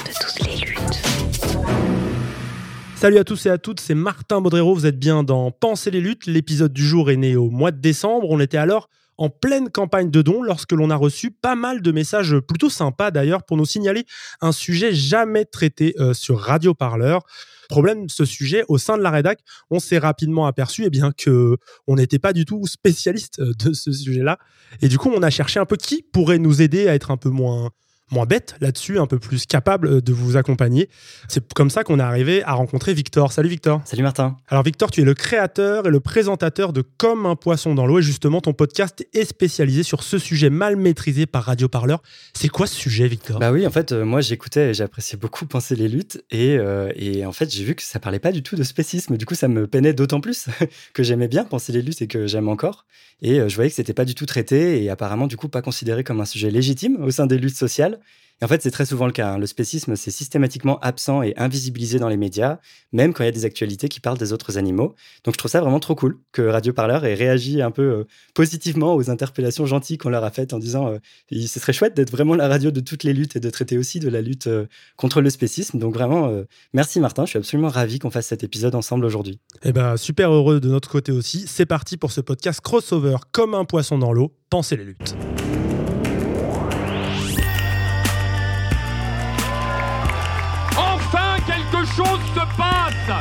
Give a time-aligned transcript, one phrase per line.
[0.00, 1.02] de toutes les luttes.
[2.96, 6.00] Salut à tous et à toutes, c'est Martin Baudrero, vous êtes bien dans Penser les
[6.00, 6.26] luttes.
[6.26, 8.30] L'épisode du jour est né au mois de décembre.
[8.30, 11.92] On était alors en pleine campagne de dons lorsque l'on a reçu pas mal de
[11.92, 14.04] messages plutôt sympas d'ailleurs pour nous signaler
[14.40, 17.22] un sujet jamais traité euh, sur Radio Parleur.
[17.68, 21.58] Problème, ce sujet, au sein de la rédac, on s'est rapidement aperçu eh bien, que
[21.86, 24.38] on n'était pas du tout spécialiste euh, de ce sujet-là.
[24.80, 27.18] Et du coup, on a cherché un peu qui pourrait nous aider à être un
[27.18, 27.70] peu moins
[28.12, 30.88] moins bête là-dessus, un peu plus capable euh, de vous accompagner.
[31.28, 33.32] C'est comme ça qu'on est arrivé à rencontrer Victor.
[33.32, 33.80] Salut Victor.
[33.84, 34.36] Salut Martin.
[34.48, 37.98] Alors Victor, tu es le créateur et le présentateur de Comme un poisson dans l'eau
[37.98, 42.02] et justement ton podcast est spécialisé sur ce sujet mal maîtrisé par Radio Parleur.
[42.34, 43.38] C'est quoi ce sujet Victor?
[43.38, 46.92] Bah oui, en fait, euh, moi j'écoutais et j'appréciais beaucoup penser les luttes et, euh,
[46.94, 49.16] et en fait j'ai vu que ça parlait pas du tout de spécisme.
[49.16, 50.46] Du coup, ça me peinait d'autant plus
[50.92, 52.84] que j'aimais bien penser les luttes et que j'aime encore.
[53.22, 55.62] Et euh, je voyais que c'était pas du tout traité et apparemment du coup pas
[55.62, 58.00] considéré comme un sujet légitime au sein des luttes sociales.
[58.40, 59.34] Et en fait, c'est très souvent le cas.
[59.34, 59.38] hein.
[59.38, 62.58] Le spécisme, c'est systématiquement absent et invisibilisé dans les médias,
[62.92, 64.96] même quand il y a des actualités qui parlent des autres animaux.
[65.22, 68.04] Donc, je trouve ça vraiment trop cool que Radio Parleur ait réagi un peu euh,
[68.34, 70.98] positivement aux interpellations gentilles qu'on leur a faites en disant euh,
[71.30, 74.00] ce serait chouette d'être vraiment la radio de toutes les luttes et de traiter aussi
[74.00, 74.66] de la lutte euh,
[74.96, 75.78] contre le spécisme.
[75.78, 76.42] Donc, vraiment, euh,
[76.72, 77.24] merci Martin.
[77.26, 79.38] Je suis absolument ravi qu'on fasse cet épisode ensemble aujourd'hui.
[79.62, 81.44] Eh ben super heureux de notre côté aussi.
[81.46, 84.34] C'est parti pour ce podcast crossover comme un poisson dans l'eau.
[84.50, 85.14] Pensez les luttes.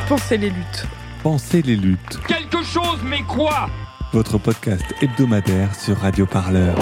[0.07, 0.85] Pensez les luttes.
[1.23, 3.67] Pensez les luttes, Quelque chose, mais quoi?
[4.13, 6.75] Votre podcast hebdomadaire sur Radio Parleur.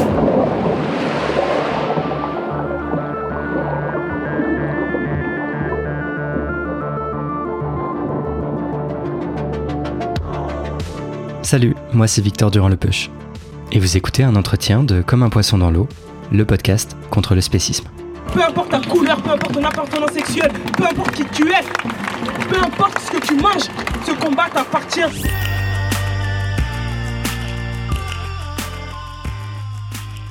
[11.42, 13.10] Salut, moi c'est Victor Durand-Lepeuche.
[13.72, 15.88] Et vous écoutez un entretien de Comme un poisson dans l'eau,
[16.32, 17.88] le podcast contre le spécisme.
[18.34, 21.64] Peu importe ta couleur, peu importe ton appartenance sexuelle, peu importe qui tu es,
[22.50, 23.70] peu importe ce que tu manges,
[24.06, 25.49] ce combat t'appartient.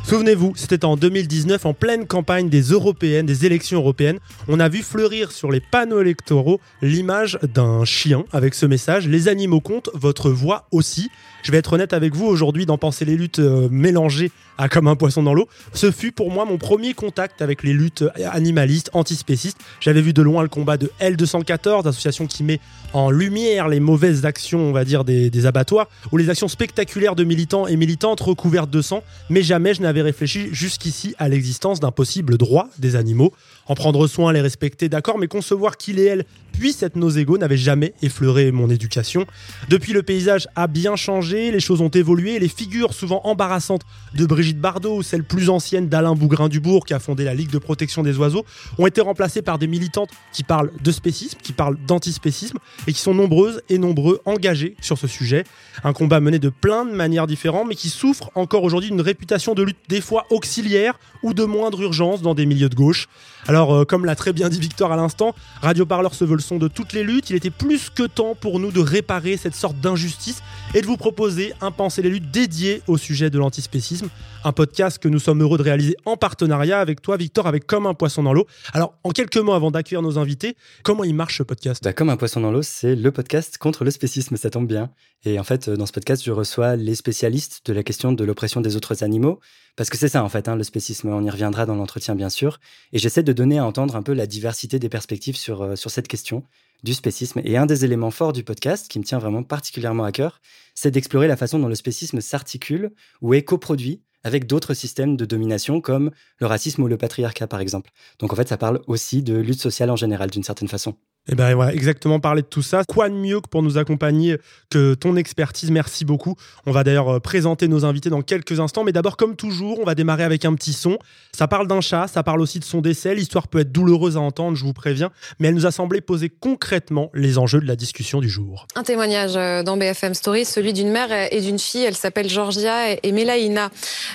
[0.08, 4.20] Souvenez-vous, c'était en 2019, en pleine campagne des européennes, des élections européennes.
[4.48, 9.28] On a vu fleurir sur les panneaux électoraux l'image d'un chien avec ce message Les
[9.28, 11.10] animaux comptent, votre voix aussi.
[11.42, 14.88] Je vais être honnête avec vous aujourd'hui dans Penser les luttes euh, mélangées à comme
[14.88, 15.46] un poisson dans l'eau.
[15.72, 19.58] Ce fut pour moi mon premier contact avec les luttes animalistes, antispécistes.
[19.78, 22.60] J'avais vu de loin le combat de L214, association qui met
[22.92, 27.14] en lumière les mauvaises actions, on va dire, des, des abattoirs, ou les actions spectaculaires
[27.14, 31.80] de militants et militantes recouvertes de sang, mais jamais je n'avais réfléchi jusqu'ici à l'existence
[31.80, 33.32] d'un possible droit des animaux.
[33.68, 36.24] En prendre soin, les respecter, d'accord, mais concevoir qu'il et elle
[36.58, 39.26] puissent être nos égaux n'avait jamais effleuré mon éducation.
[39.68, 43.82] Depuis, le paysage a bien changé, les choses ont évolué, les figures souvent embarrassantes
[44.14, 47.58] de Brigitte Bardot ou celles plus anciennes d'Alain Bougrain-Dubourg qui a fondé la Ligue de
[47.58, 48.44] protection des oiseaux
[48.78, 53.00] ont été remplacées par des militantes qui parlent de spécisme, qui parlent d'antispécisme et qui
[53.00, 55.44] sont nombreuses et nombreux engagés sur ce sujet.
[55.84, 59.54] Un combat mené de plein de manières différentes mais qui souffre encore aujourd'hui d'une réputation
[59.54, 63.08] de lutte des fois auxiliaire ou de moindre urgence dans des milieux de gauche.
[63.46, 66.40] Alors euh, comme l'a très bien dit Victor à l'instant, Radio Parleur se veut le
[66.40, 69.54] son de toutes les luttes, il était plus que temps pour nous de réparer cette
[69.54, 70.42] sorte d'injustice
[70.74, 74.08] et de vous proposer un Penser les luttes dédié au sujet de l'antispécisme,
[74.44, 77.86] un podcast que nous sommes heureux de réaliser en partenariat avec toi Victor, avec Comme
[77.86, 78.46] un poisson dans l'eau.
[78.72, 81.82] Alors en quelques mots avant d'accueillir nos invités, comment il marche ce podcast?
[81.84, 84.90] Bah, comme un poisson dans l'eau, c'est le podcast contre le spécisme, ça tombe bien.
[85.24, 88.24] Et en fait, euh, dans ce podcast, je reçois les spécialistes de la question de
[88.24, 89.40] l'oppression des autres animaux,
[89.78, 92.30] parce que c'est ça en fait, hein, le spécisme, on y reviendra dans l'entretien bien
[92.30, 92.58] sûr.
[92.92, 95.92] Et j'essaie de donner à entendre un peu la diversité des perspectives sur, euh, sur
[95.92, 96.42] cette question
[96.82, 97.40] du spécisme.
[97.44, 100.40] Et un des éléments forts du podcast, qui me tient vraiment particulièrement à cœur,
[100.74, 102.90] c'est d'explorer la façon dont le spécisme s'articule
[103.22, 107.60] ou est coproduit avec d'autres systèmes de domination comme le racisme ou le patriarcat par
[107.60, 107.92] exemple.
[108.18, 110.96] Donc en fait, ça parle aussi de lutte sociale en général d'une certaine façon.
[111.30, 112.84] Et ben voilà, exactement parler de tout ça.
[112.88, 114.38] Quoi de mieux que pour nous accompagner
[114.70, 115.70] que ton expertise?
[115.70, 116.36] Merci beaucoup.
[116.64, 119.84] On va d'ailleurs euh, présenter nos invités dans quelques instants, mais d'abord, comme toujours, on
[119.84, 120.98] va démarrer avec un petit son.
[121.36, 123.14] Ça parle d'un chat, ça parle aussi de son décès.
[123.14, 126.30] L'histoire peut être douloureuse à entendre, je vous préviens, mais elle nous a semblé poser
[126.30, 128.66] concrètement les enjeux de la discussion du jour.
[128.74, 131.84] Un témoignage euh, dans BFM Story, celui d'une mère et d'une fille.
[131.84, 133.68] Elle s'appelle Georgia et Melaina.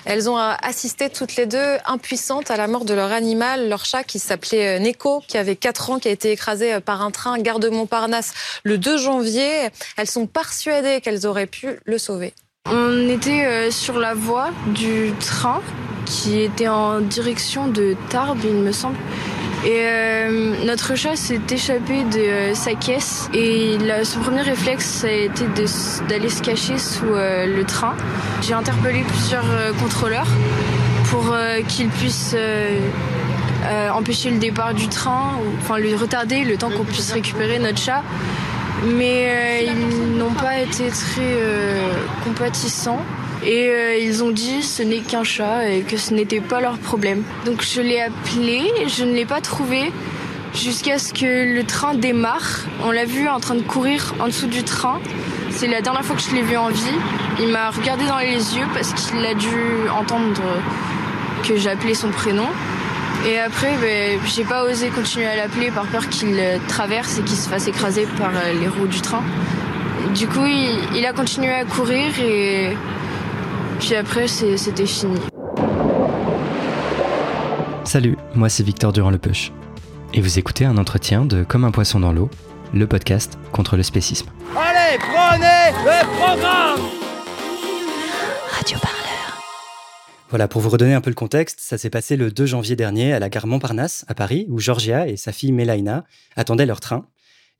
[0.05, 3.85] Elles ont euh, assisté toutes les deux impuissantes à la mort de leur animal, leur
[3.85, 7.37] chat qui s'appelait Neko, qui avait 4 ans, qui a été écrasé par un train
[7.39, 8.33] gare de Montparnasse
[8.63, 9.69] le 2 janvier.
[9.97, 12.33] Elles sont persuadées qu'elles auraient pu le sauver.
[12.65, 15.61] On était euh, sur la voie du train
[16.05, 18.95] qui était en direction de Tarbes, il me semble.
[19.65, 25.11] Et euh, notre chat s'est échappé de euh, sa caisse et son premier réflexe a
[25.11, 25.45] été
[26.07, 27.95] d'aller se cacher sous le train.
[28.41, 29.45] J'ai interpellé plusieurs
[29.79, 30.27] contrôleurs
[31.09, 31.35] pour
[31.67, 32.35] qu'ils puissent
[33.65, 37.79] euh, empêcher le départ du train, enfin le retarder le temps qu'on puisse récupérer notre
[37.79, 38.03] chat.
[38.85, 41.93] Mais euh, ils n'ont pas été très euh,
[42.25, 42.99] compatissants
[43.45, 47.23] et ils ont dit ce n'est qu'un chat et que ce n'était pas leur problème.
[47.45, 49.91] Donc je l'ai appelé, je ne l'ai pas trouvé
[50.53, 52.61] jusqu'à ce que le train démarre.
[52.83, 54.99] On l'a vu en train de courir en dessous du train.
[55.49, 56.97] C'est la dernière fois que je l'ai vu en vie.
[57.39, 60.41] Il m'a regardé dans les yeux parce qu'il a dû entendre
[61.43, 62.47] que j'appelais son prénom.
[63.25, 66.37] Et après, ben, j'ai pas osé continuer à l'appeler par peur qu'il
[66.67, 69.23] traverse et qu'il se fasse écraser par euh, les roues du train.
[70.13, 72.75] Du coup, il, a continué à courir et
[73.79, 75.19] puis après, c'était fini.
[77.83, 79.51] Salut, moi c'est Victor Durand-Lepeuche.
[80.13, 82.29] Et vous écoutez un entretien de Comme un poisson dans l'eau,
[82.73, 84.29] le podcast contre le spécisme.
[84.55, 86.81] Allez, prenez le programme
[88.51, 88.77] Radio
[90.33, 93.13] voilà, pour vous redonner un peu le contexte, ça s'est passé le 2 janvier dernier
[93.13, 97.07] à la gare Montparnasse, à Paris, où Georgia et sa fille Melaina attendaient leur train.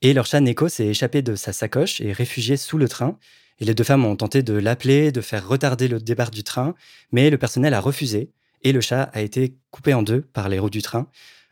[0.02, 3.20] Et leur chat Neko s'est échappé de sa sacoche et réfugié sous le train.
[3.60, 6.74] Et les deux femmes ont tenté de l'appeler, de faire retarder le départ du train,
[7.12, 8.32] mais le personnel a refusé
[8.64, 11.06] et le chat a été coupé en deux par les roues du train.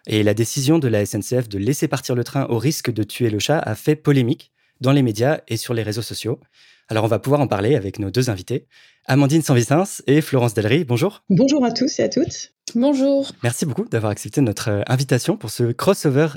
[0.08, 3.30] Et la décision de la SNCF de laisser partir le train au risque de tuer
[3.30, 6.40] le chat a fait polémique dans les médias et sur les réseaux sociaux.
[6.92, 8.68] Alors on va pouvoir en parler avec nos deux invités,
[9.06, 10.84] Amandine Sanvicens et Florence Delry.
[10.84, 11.24] Bonjour.
[11.30, 12.52] Bonjour à tous et à toutes.
[12.76, 13.32] Bonjour.
[13.44, 16.28] Merci beaucoup d'avoir accepté notre euh, invitation pour ce crossover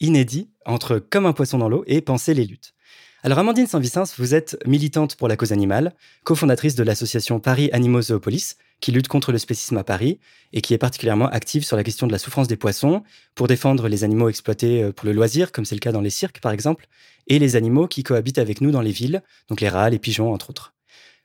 [0.00, 2.74] inédit entre Comme un poisson dans l'eau et Penser les luttes.
[3.22, 8.02] Alors Amandine Sanvicens, vous êtes militante pour la cause animale, cofondatrice de l'association Paris Animaux
[8.02, 10.18] Zoopolis, qui lutte contre le spécisme à Paris
[10.52, 13.02] et qui est particulièrement active sur la question de la souffrance des poissons
[13.34, 16.10] pour défendre les animaux exploités euh, pour le loisir, comme c'est le cas dans les
[16.10, 16.86] cirques par exemple,
[17.26, 20.32] et les animaux qui cohabitent avec nous dans les villes, donc les rats, les pigeons
[20.32, 20.74] entre autres.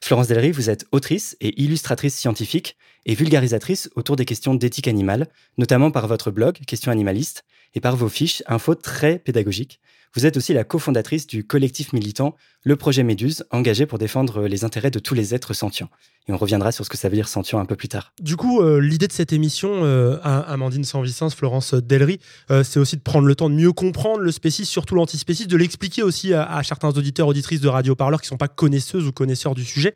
[0.01, 5.27] Florence Delry, vous êtes autrice et illustratrice scientifique et vulgarisatrice autour des questions d'éthique animale,
[5.57, 7.43] notamment par votre blog Questions animalistes
[7.73, 9.79] et par vos fiches infos très pédagogiques.
[10.15, 14.63] Vous êtes aussi la cofondatrice du collectif militant Le Projet Méduse, engagé pour défendre les
[14.63, 15.89] intérêts de tous les êtres sentients.
[16.29, 18.13] Et on reviendra sur ce que ça veut dire sentient un peu plus tard.
[18.21, 22.19] Du coup, euh, l'idée de cette émission, euh, Amandine Sanvicens, Florence Delry,
[22.49, 25.57] euh, c'est aussi de prendre le temps de mieux comprendre le spécisme, surtout l'antispécisme, de
[25.57, 29.05] l'expliquer aussi à, à, certains auditeurs, auditrices de Radio Parleur qui ne sont pas connaisseuses
[29.05, 29.95] ou connaisseurs du sujet.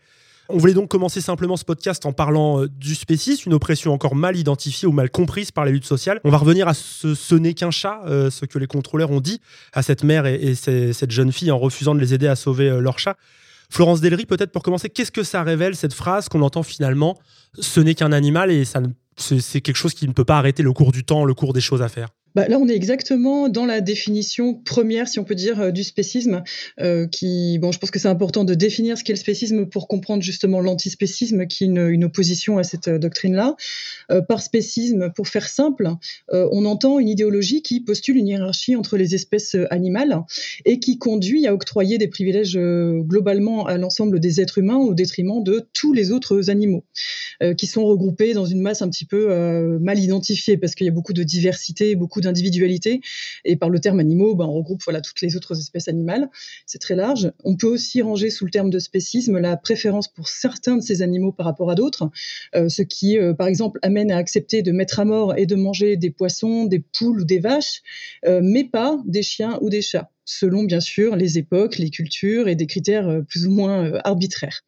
[0.51, 4.15] On voulait donc commencer simplement ce podcast en parlant euh, du spécisme, une oppression encore
[4.15, 6.19] mal identifiée ou mal comprise par les luttes sociales.
[6.23, 9.21] On va revenir à ce, ce n'est qu'un chat, euh, ce que les contrôleurs ont
[9.21, 9.41] dit
[9.73, 12.79] à cette mère et, cette jeune fille en refusant de les aider à sauver euh,
[12.79, 13.15] leur chat.
[13.69, 17.19] Florence Delry, peut-être pour commencer, qu'est-ce que ça révèle cette phrase qu'on entend finalement
[17.59, 18.81] Ce n'est qu'un animal et ça,
[19.17, 21.61] c'est quelque chose qui ne peut pas arrêter le cours du temps, le cours des
[21.61, 22.09] choses à faire?
[22.35, 25.83] Bah, là, on est exactement dans la définition première, si on peut dire, euh, du
[25.83, 26.43] spécisme.
[26.79, 29.87] Euh, qui, bon, je pense que c'est important de définir ce qu'est le spécisme pour
[29.87, 33.55] comprendre justement l'antispécisme, qui est une, opposition à cette euh, doctrine-là.
[34.27, 35.89] par spécisme, pour faire simple,
[36.31, 40.21] on entend une idéologie qui postule une hiérarchie entre les espèces animales
[40.65, 45.43] et qui conduit à octroyer des privilèges globalement à l'ensemble des êtres humains au détriment
[45.43, 46.85] de tous les autres animaux,
[47.57, 50.93] qui sont regroupés dans une masse un petit peu mal identifiée parce qu'il y a
[50.93, 53.01] beaucoup de diversité, beaucoup d'individualité.
[53.45, 56.29] Et par le terme animaux, ben, on regroupe voilà, toutes les autres espèces animales.
[56.65, 57.31] C'est très large.
[57.43, 61.01] On peut aussi ranger sous le terme de spécisme la préférence pour certains de ces
[61.01, 62.09] animaux par rapport à d'autres,
[62.55, 65.55] euh, ce qui, euh, par exemple, amène à accepter de mettre à mort et de
[65.55, 67.81] manger des poissons, des poules ou des vaches,
[68.25, 72.47] euh, mais pas des chiens ou des chats selon bien sûr les époques, les cultures
[72.47, 74.61] et des critères euh, plus ou moins euh, arbitraires.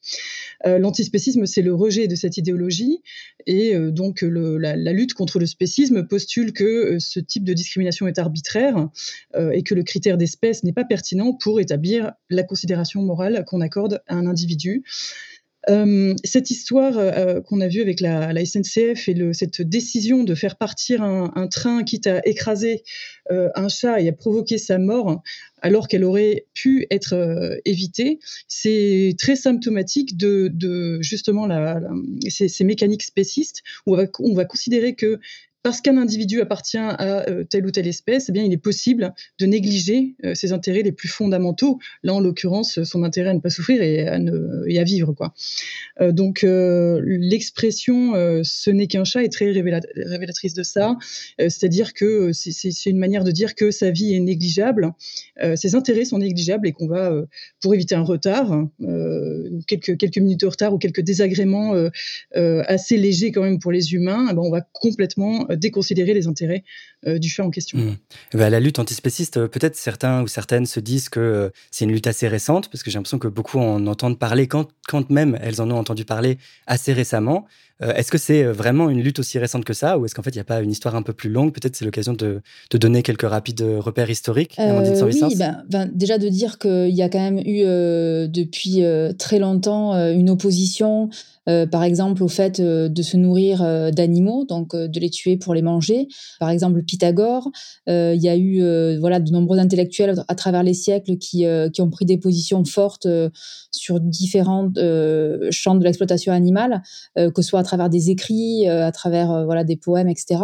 [0.65, 3.03] Euh, l'antispécisme, c'est le rejet de cette idéologie
[3.45, 8.89] et donc la, lutte contre le spécisme postule que ce type de discrimination est arbitraire
[9.35, 14.03] et que le critère d'espèce n'est pas pertinent pour établir la considération morale qu'on accorde
[14.07, 14.83] à un individu.
[15.69, 20.23] Euh, cette histoire euh, qu'on a vue avec la, la SNCF et le, cette décision
[20.23, 22.83] de faire partir un, un train quitte à écraser
[23.31, 25.21] euh, un chat et à provoquer sa mort
[25.61, 31.89] alors qu'elle aurait pu être euh, évitée, c'est très symptomatique de, de justement la, la,
[32.29, 35.19] ces, ces, mécaniques spécistes où on va, on va considérer que
[35.63, 39.13] parce qu'un individu appartient à euh, telle ou telle espèce, eh bien, il est possible
[39.39, 41.79] de négliger euh, ses intérêts les plus fondamentaux.
[42.03, 45.13] Là, en l'occurrence, son intérêt à ne pas souffrir et à, vivre.
[45.13, 45.33] Quoi.
[45.99, 50.97] Euh, donc, euh, l'expression euh, "ce n'est qu'un chat" est très révéla révélatrice de ça.
[51.39, 54.91] Euh, c'est-à-dire que c'est une manière de dire que sa vie est négligeable,
[55.55, 57.13] ses intérêts sont négligeables et qu'on va,
[57.61, 58.67] pour éviter un retard,
[59.67, 61.73] quelques quelques minutes de retard ou quelques désagréments
[62.33, 66.63] assez légers quand même pour les humains, eh ben, on va complètement déconsidérer les intérêts
[67.07, 67.77] euh, du chat en question.
[67.77, 67.97] Mmh.
[68.33, 71.91] Bah, la lutte antispéciste, euh, peut-être certains ou certaines se disent que euh, c'est une
[71.91, 75.37] lutte assez récente, parce que j'ai l'impression que beaucoup en entendent parler, quand, quand même
[75.41, 77.47] elles en ont entendu parler assez récemment.
[77.81, 80.29] Euh, est-ce que c'est vraiment une lutte aussi récente que ça, ou est-ce qu'en fait
[80.31, 81.51] il n'y a pas une histoire un peu plus longue?
[81.51, 84.55] Peut-être c'est l'occasion de, de, donner quelques rapides repères historiques.
[84.59, 88.83] Euh, oui, ben, ben, déjà de dire qu'il y a quand même eu euh, depuis
[89.17, 91.09] très longtemps une opposition
[91.49, 95.37] euh, par exemple au fait euh, de se nourrir euh, d'animaux, donc de les tuer
[95.37, 96.07] pour les manger.
[96.39, 97.49] Par exemple, Pythagore.
[97.87, 98.61] il y a eu
[98.99, 103.07] voilà de nombreux intellectuels à travers les siècles qui, qui ont pris des positions fortes
[103.71, 104.69] sur différents
[105.51, 106.81] champs de l'exploitation animale,
[107.15, 110.41] que ce soit à travers des écrits, à travers voilà des poèmes, etc.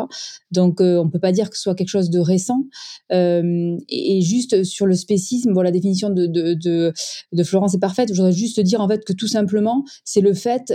[0.51, 2.63] Donc on peut pas dire que ce soit quelque chose de récent.
[3.11, 8.09] Et, juste sur le spécisme, bon, la définition de, de, Florence est parfaite.
[8.09, 10.71] Je voudrais juste dire en fait que tout simplement, c'est le fait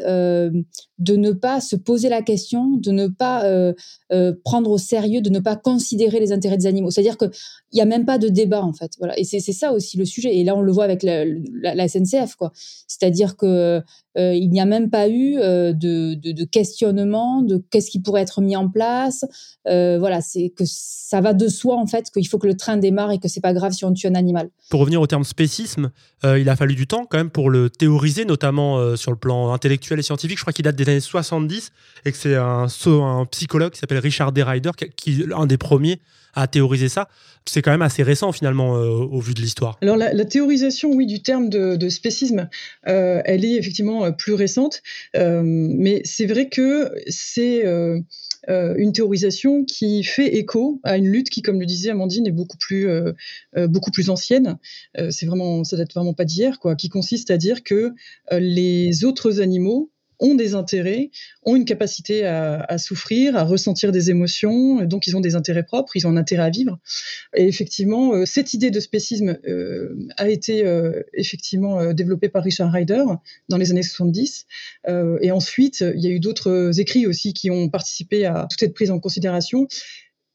[0.99, 3.73] de ne pas se poser la question, de ne pas euh,
[4.13, 6.91] euh, prendre au sérieux, de ne pas considérer les intérêts des animaux.
[6.91, 7.31] C'est-à-dire qu'il
[7.75, 8.93] n'y a même pas de débat, en fait.
[8.99, 9.19] Voilà.
[9.19, 10.37] Et c'est ça aussi le sujet.
[10.37, 12.37] Et là, on le voit avec la, la, SNCF.
[12.87, 13.83] C'est-à-dire que
[14.19, 18.23] euh, il n'y a même pas eu euh, de, de, questionnement de qu'est-ce qui pourrait
[18.23, 19.25] être mis en place.
[19.69, 22.77] Euh, voilà, c'est que ça va de soi en fait qu'il faut que le train
[22.77, 24.51] démarre et que c'est pas grave si on tue un animal.
[24.71, 25.91] Pour revenir au terme spécisme,
[26.25, 29.99] il a fallu du temps quand même pour le théoriser, notamment sur le plan intellectuel
[29.99, 30.39] et scientifique.
[30.39, 31.73] Je crois qu'il date des années 70
[32.05, 32.67] et que c'est un,
[33.31, 34.43] psychologue qui s'appelle Richard D.
[34.43, 36.01] Ryder qui, qui un des premiers
[36.35, 37.09] à théoriser ça.
[37.47, 39.79] C'est quand même assez récent finalement euh, au vu de l'histoire.
[39.83, 42.49] Alors la, théorisation, oui, du terme de, spécisme,
[42.89, 44.83] euh, elle est effectivement euh, plus récente,
[45.15, 47.65] mais c'est vrai que c'est
[48.49, 52.57] une théorisation qui fait écho à une lutte qui, comme le disait Amandine, est beaucoup
[52.59, 52.89] plus
[53.69, 54.59] beaucoup plus ancienne.
[55.11, 57.93] c'est vraiment, ça date vraiment pas d'hier, quoi, qui consiste à dire que
[58.31, 59.92] les autres animaux
[60.23, 61.11] ont des intérêts,
[61.45, 65.97] ont une capacité à, souffrir, à ressentir des émotions, donc ils ont des intérêts propres,
[65.97, 66.79] ils ont un intérêt à vivre.
[67.37, 72.73] Et effectivement, euh, cette idée de spécisme euh, a été euh, effectivement développée par Richard
[72.73, 73.05] Ryder
[73.49, 74.47] dans les années 70.
[74.89, 78.61] Euh, et ensuite, il y a eu d'autres écrits aussi qui ont participé à toute
[78.61, 79.67] cette prise en considération.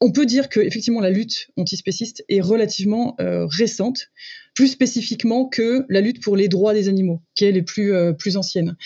[0.00, 4.10] On peut dire que effectivement la lutte antispéciste est relativement récente,
[4.58, 8.12] plus spécifiquement que la lutte pour les droits des animaux, qui est les plus euh,
[8.12, 8.76] plus ancienne.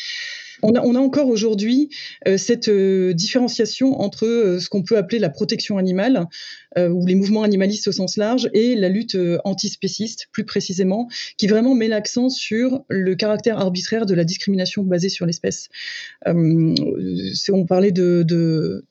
[0.63, 1.91] On a, encore aujourd'hui
[2.29, 6.29] euh, cette euh, différenciation entre euh, ce qu'on peut appeler la protection animale
[6.77, 11.47] ou les mouvements animalistes au sens large et la lutte euh, antispéciste, plus précisément, qui
[11.47, 15.69] vraiment met l'accent sur le caractère arbitraire de la discrimination basée sur l'espèce.
[16.27, 16.75] Euh,
[17.53, 18.85] on parlait de,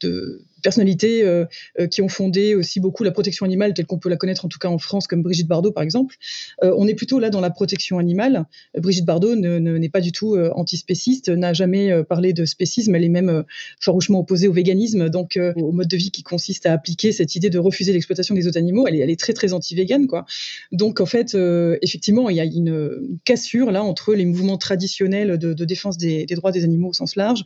[0.62, 1.46] personnalités euh,
[1.90, 4.60] qui ont fondé aussi beaucoup la protection animale telle qu'on peut la connaître en tout
[4.60, 6.16] cas en France comme Brigitte Bardot par exemple.
[6.64, 8.46] Euh, on est plutôt là dans la protection animale.
[8.78, 12.96] Brigitte Bardot n'est ne, ne, pas du tout euh, antispéciste, n'a jamais parlé de spécisme,
[12.96, 13.44] elle est même
[13.80, 17.50] farouchement opposée au véganisme, donc au mode de vie qui consiste à appliquer cette idée
[17.50, 18.88] de refuser l'exploitation des autres animaux.
[18.88, 20.26] Elle est, très très anti-végane quoi.
[20.72, 21.36] Donc en fait
[21.82, 26.36] effectivement il y a une, cassure là entre les mouvements traditionnels de, défense des, des,
[26.36, 27.44] droits des animaux au sens large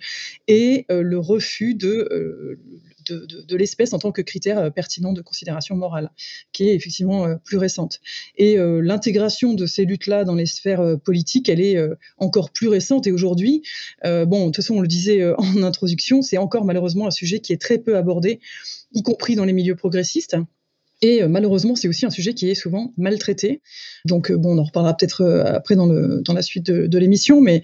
[0.47, 2.57] et le refus de
[3.11, 6.11] de, l'espèce en tant que critère euh, pertinent de considération morale,
[6.51, 8.01] qui est effectivement euh, plus récente.
[8.37, 11.77] Et euh, l'intégration de ces luttes-là dans les sphères politiques, elle est
[12.17, 13.07] encore plus récente.
[13.07, 13.63] Et aujourd'hui,
[14.03, 17.53] bon, de toute façon, on le disait en introduction, c'est encore malheureusement un sujet qui
[17.53, 18.39] est très peu abordé,
[18.93, 20.35] y compris dans les milieux progressistes.
[21.05, 23.61] Et euh, malheureusement, c'est aussi un sujet qui est souvent maltraité.
[24.05, 27.61] Donc, euh, bon, on en reparlera peut-être euh, après dans, la suite de, l'émission, mais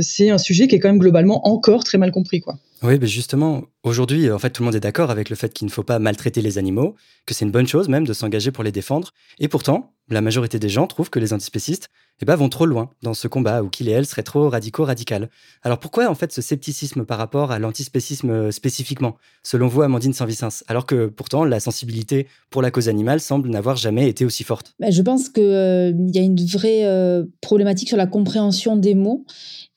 [0.00, 2.58] c'est un sujet qui est quand même globalement encore très mal compris, quoi.
[2.82, 5.66] Oui, mais justement, aujourd'hui, en fait, tout le monde est d'accord avec le fait qu'il
[5.66, 6.94] ne faut pas maltraiter les animaux,
[7.26, 9.12] que c'est une bonne chose même de s'engager pour les défendre.
[9.38, 12.90] Et pourtant, La majorité des gens trouvent que les antispécistes eh ben, vont trop loin
[13.02, 15.28] dans ce combat ou qu'il et elle seraient trop radicaux, radicales.
[15.62, 20.12] Alors pourquoi en fait ce scepticisme par rapport à l'antispécisme euh, spécifiquement, selon vous Amandine
[20.12, 24.42] Saint-Vicence, alors que pourtant la sensibilité pour la cause animale semble n'avoir jamais été aussi
[24.42, 24.74] forte?
[24.80, 28.94] Bah, Je pense qu'il euh, y a une vraie euh, problématique sur la compréhension des
[28.94, 29.24] mots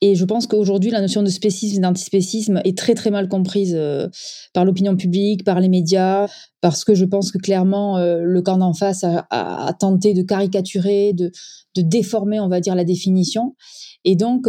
[0.04, 3.78] et je pense qu'aujourd'hui, la notion de spécisme et d'antispécisme est très très mal comprise
[4.52, 6.28] par l'opinion publique, par les médias,
[6.60, 11.30] parce que je pense que clairement, le camp d'en face a, tenté de caricaturer, de,
[11.76, 13.54] déformer, on va dire, la définition.
[14.04, 14.48] Et donc,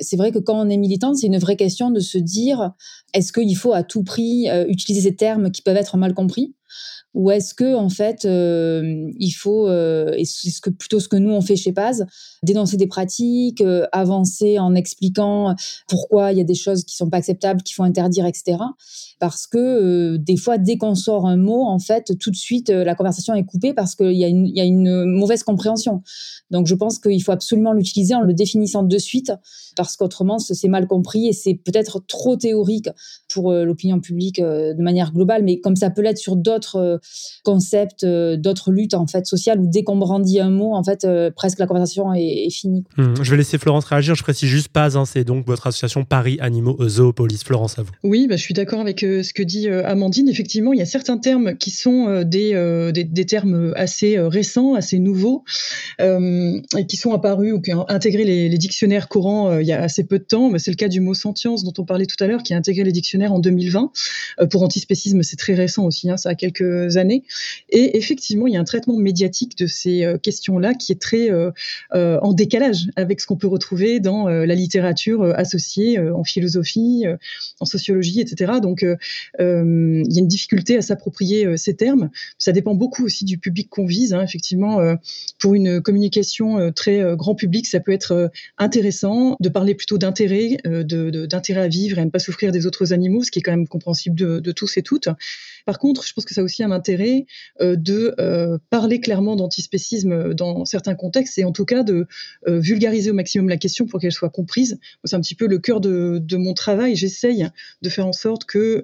[0.00, 2.72] c'est vrai que quand on est militant, c'est une vraie question de se dire,
[3.14, 6.54] est-ce qu'il faut à tout prix utiliser ces termes qui peuvent être mal compris?
[7.14, 11.08] Ou est-ce que en fait euh, il faut euh, et c'est ce que plutôt ce
[11.08, 12.06] que nous on fait chez Paz
[12.42, 15.54] dénoncer des pratiques euh, avancer en expliquant
[15.88, 18.56] pourquoi il y a des choses qui sont pas acceptables qu'il faut interdire etc
[19.24, 22.68] parce que euh, des fois, dès qu'on sort un mot, en fait, tout de suite,
[22.68, 26.02] euh, la conversation est coupée parce qu'il y, a une, y a une mauvaise compréhension.
[26.50, 29.32] Donc, je pense qu'il faut absolument l'utiliser en le définissant de suite,
[29.76, 32.90] parce qu'autrement, c'est mal compris et c'est peut-être trop théorique
[33.32, 37.00] pour euh, l'opinion publique de manière globale, mais comme ça peut l'être sur d'autres
[37.42, 41.58] concepts, d'autres luttes en fait sociales, où dès qu'on brandit un mot, en fait, presque
[41.58, 42.84] la conversation est, finie.
[42.98, 44.14] Hum, je vais laisser Florence réagir.
[44.14, 47.44] Je précise juste pas, hein, c'est donc votre association Paris Animaux Zoopolis.
[47.44, 47.92] Florence, à vous.
[48.02, 50.28] Oui, bah, je suis d'accord avec ce que dit euh, Amandine.
[50.28, 54.74] Effectivement, il y a certains termes qui sont euh, euh, des, des, termes assez récents,
[54.74, 55.44] assez nouveaux,
[55.98, 60.04] et qui sont apparus ou qui ont intégré les, dictionnaires courants il y a assez
[60.04, 60.50] peu de temps.
[60.50, 62.56] Bah, c'est le cas du mot sentience dont on parlait tout à l'heure, qui a
[62.56, 63.90] intégré les dictionnaires en 2020.
[64.50, 67.24] pour antispécisme, c'est très récent aussi, hein, ça a quelques années.
[67.70, 71.30] Et effectivement, il y a un traitement médiatique de ces questions-là qui est très
[71.92, 77.04] en décalage avec ce qu'on peut retrouver dans la littérature associée en philosophie,
[77.60, 78.54] en sociologie, etc.
[78.60, 78.84] Donc,
[79.40, 82.10] euh, il y a une difficulté à s'approprier euh, ces termes.
[82.38, 84.12] Ça dépend beaucoup aussi du public qu'on vise.
[84.12, 84.22] Hein.
[84.22, 84.94] Effectivement, euh,
[85.38, 91.60] pour une communication très grand public, ça peut être intéressant de parler plutôt d'intérêt, d'intérêt
[91.60, 93.68] à vivre et à ne pas souffrir des autres animaux, ce qui est quand même
[93.68, 95.08] compréhensible de, de tous et toutes.
[95.66, 97.24] Par contre, je pense que ça a aussi un intérêt
[97.62, 102.06] euh, de euh, parler clairement d'antispécisme dans certains contextes et en tout cas de
[102.46, 104.78] euh, vulgariser au maximum la question pour qu'elle soit comprise.
[105.04, 106.96] C'est un petit peu le cœur de, mon travail.
[106.96, 107.48] J'essaye
[107.80, 108.82] de faire en sorte que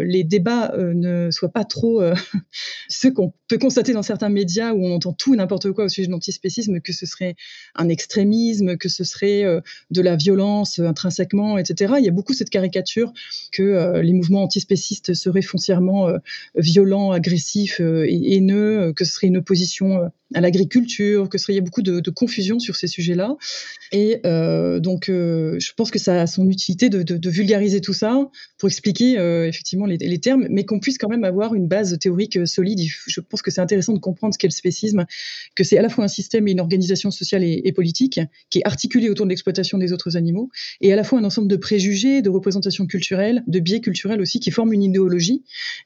[0.00, 2.02] les débats ne soient pas trop
[2.88, 5.88] ceux qu'on peut constater dans certains médias où on entend tout et n'importe quoi au
[5.88, 7.36] sujet de que ce serait
[7.74, 9.44] un extrémisme, que ce serait
[9.90, 11.94] de la violence intrinsèquement, etc.
[11.98, 13.12] Il y a beaucoup cette caricature
[13.52, 16.18] que les mouvements antispécistes seraient foncièrement euh,
[16.54, 21.44] violent, agressif euh, et haineux, euh, que ce serait une opposition à l'agriculture, que ce
[21.44, 23.36] serait, il y a beaucoup de, confusion sur ces sujets-là.
[23.92, 29.14] Et donc, je pense que ça a son utilité de, vulgariser tout ça pour expliquer
[29.48, 32.80] effectivement les, termes, mais qu'on puisse quand même avoir une base théorique solide.
[33.06, 35.06] Je pense que c'est intéressant de comprendre ce qu'est le spécisme,
[35.54, 38.58] que c'est à la fois un système et une organisation sociale et, et politique qui
[38.58, 40.50] est articulée autour de l'exploitation des autres animaux,
[40.82, 44.40] et à la fois un ensemble de préjugés, de représentations culturelles, de biais culturels aussi,
[44.40, 45.42] qui forment une idéologie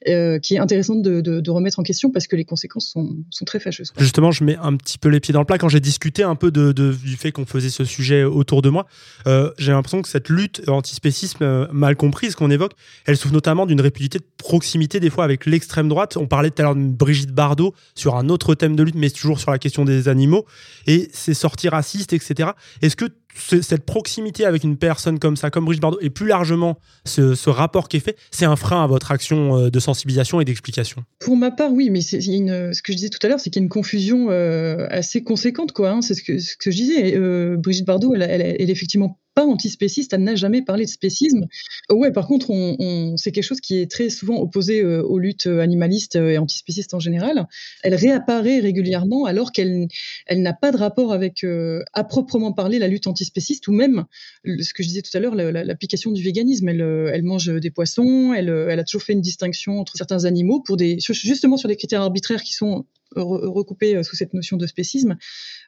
[0.09, 3.93] euh, qui est intéressante de, remettre en question parce que les conséquences sont, très fâcheuses.
[3.99, 5.59] Justement, je mets un petit peu les pieds dans le plat.
[5.59, 8.87] Quand j'ai discuté un peu de, du fait qu'on faisait ce sujet autour de moi,
[9.27, 12.73] euh, j'ai l'impression que cette lutte antispécisme euh, mal comprise qu'on évoque,
[13.07, 16.17] elle souffre notamment d'une réputation de proximité des fois avec l'extrême droite.
[16.17, 19.11] On parlait tout à l'heure de Brigitte Bardot sur un autre thème de lutte, mais
[19.11, 20.47] toujours sur la question des animaux
[20.87, 22.51] et ces sorties racistes, etc.
[22.81, 26.79] Est-ce que cette proximité avec une personne comme ça, comme Brigitte Bardot, et plus largement
[27.05, 30.45] ce, rapport qui est fait, c'est un frein à votre action euh, de sensibilisation et
[30.45, 33.61] d'explication Pour ma part, oui, mais ce que je disais tout à l'heure, c'est qu'il
[33.61, 35.91] y a une confusion euh, assez conséquente, quoi.
[35.91, 37.17] Hein, c'est ce que, ce que je disais.
[37.17, 40.91] Euh, Brigitte Bardot, elle, elle, elle, est effectivement pas antispéciste, elle n'a jamais parlé de
[40.91, 41.47] spécisme.
[41.91, 45.47] Ouais, par contre, on, c'est quelque chose qui est très souvent opposé euh, aux luttes
[45.47, 47.47] animalistes et antispécistes en général.
[47.83, 49.89] Elle réapparaît régulièrement alors qu'elle
[50.27, 54.05] elle n'a pas de rapport avec, euh, à proprement parler, la lutte antispéciste ou même,
[54.45, 56.69] ce que je disais tout à l'heure, l'application du véganisme.
[56.69, 60.25] Elle, euh, elle mange des poissons, elle, elle a toujours fait une distinction entre certains
[60.25, 62.85] animaux pour des, justement sur des critères arbitraires qui sont
[63.17, 65.17] recoupé euh, sous cette notion de spécisme.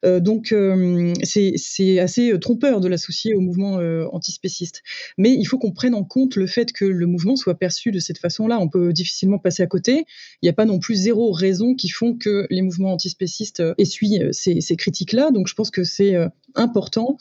[0.05, 3.79] Euh, donc euh, c'est assez trompeur de l'associer au mouvement
[4.13, 4.83] antispéciste.
[5.19, 7.99] Mais il faut qu'on prenne en compte le fait que le mouvement soit perçu de
[7.99, 8.59] cette façon-là.
[8.61, 10.05] On peut difficilement passer à côté.
[10.43, 14.21] Il n'y a pas non plus zéro raison qui font que les mouvements antispécistes essuient
[14.33, 15.31] ces, critiques-là.
[15.31, 16.15] Donc je pense que c'est
[16.55, 17.17] important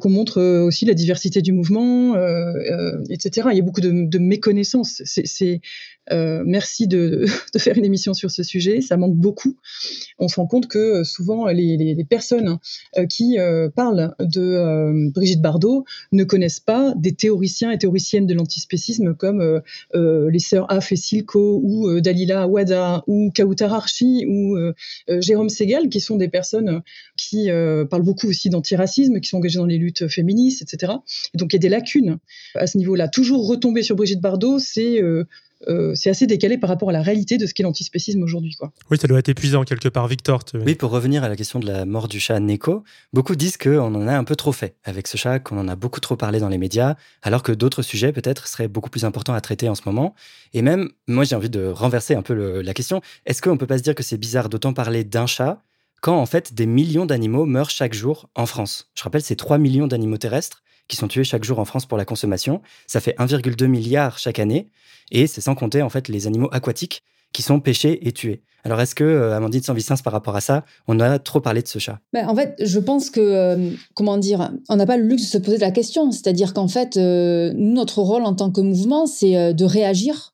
[0.00, 2.14] qu'on montre aussi la diversité du mouvement,
[3.10, 3.48] etc.
[3.52, 5.02] Il y a beaucoup de, de méconnaissance.
[5.04, 5.60] C'est
[6.10, 7.26] merci de,
[7.58, 8.80] faire une émission sur ce sujet.
[8.80, 9.56] Ça manque beaucoup.
[10.18, 12.58] On se rend compte que euh, souvent les, personnes
[12.96, 18.34] euh, qui euh, parlent de Brigitte Bardot ne connaissent pas des théoriciens et théoriciennes de
[18.34, 19.62] l'antispécisme comme
[19.94, 24.56] les sœurs Af et Silko ou Dalila Awada ou Kautar Archi ou
[25.08, 26.82] Jérôme Segal, qui sont des personnes
[27.16, 27.48] qui
[27.90, 30.94] parlent beaucoup aussi d'antiracisme, qui sont engagées dans les luttes féministes, etc.
[31.34, 32.18] Et donc il y a des lacunes
[32.54, 33.08] à ce niveau-là.
[33.08, 35.00] Toujours retomber sur Brigitte Bardot, c'est
[35.94, 38.54] c'est assez décalé par rapport à la réalité de ce qu'est l'antispécisme aujourd'hui.
[38.54, 38.72] Quoi.
[38.90, 40.40] Oui, ça doit être épuisant quelque part, Victor.
[40.54, 43.94] Oui, pour revenir à la question de la mort du chat Neko, beaucoup disent qu'on
[43.94, 46.40] en a un peu trop fait avec ce chat, qu'on en a beaucoup trop parlé
[46.40, 49.74] dans les médias, alors que d'autres sujets peut-être seraient beaucoup plus importants à traiter en
[49.74, 50.14] ce moment.
[50.52, 53.66] Et même, moi j'ai envie de renverser un peu le, la question, est-ce qu'on peut
[53.66, 55.62] pas se dire que c'est bizarre d'autant parler d'un chat
[56.00, 58.90] quand en fait des millions d'animaux meurent chaque jour en France?
[58.94, 61.98] Je rappelle, c'est 3 millions d'animaux terrestres qui sont tués chaque jour en France pour
[61.98, 62.62] la consommation.
[62.86, 64.68] Ça fait 1,2 milliard chaque année.
[65.10, 68.42] Et c'est sans compter en fait les animaux aquatiques qui sont pêchés et tués.
[68.64, 71.68] Alors est-ce que euh, Amandine Sanvicens par rapport à ça, on a trop parlé de
[71.68, 71.98] ce chat?
[72.12, 75.26] Ben, En fait, je pense que euh, comment dire, on n'a pas le luxe de
[75.28, 76.12] se poser la question.
[76.12, 80.32] C'est-à-dire qu'en fait, euh, notre rôle en tant que mouvement, c'est de réagir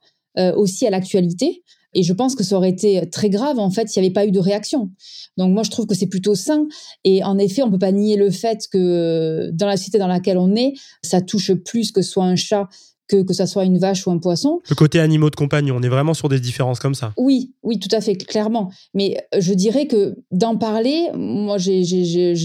[0.54, 1.64] aussi à l'actualité.
[1.94, 4.26] Et je pense que ça aurait été très grave, en fait, s'il n'y avait pas
[4.26, 4.90] eu de réaction.
[5.36, 6.66] Donc, moi, je trouve que c'est plutôt sain.
[7.04, 10.06] Et en effet, on ne peut pas nier le fait que dans la société dans
[10.06, 12.68] laquelle on est, ça touche plus que soit un chat
[13.08, 14.60] que, que ça soit une vache ou un poisson.
[14.68, 17.12] Le côté animaux de compagnie, on est vraiment sur des différences comme ça.
[17.16, 18.70] Oui, oui, tout à fait, clairement.
[18.94, 21.82] Mais euh, je dirais que d'en parler, moi, j'ai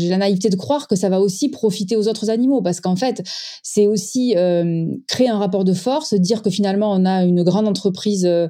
[0.10, 3.24] la naïveté de croire que ça va aussi profiter aux autres animaux, parce qu'en fait,
[3.62, 7.68] c'est aussi euh, créer un rapport de force, dire que finalement, on a une grande
[7.68, 8.48] entreprise euh,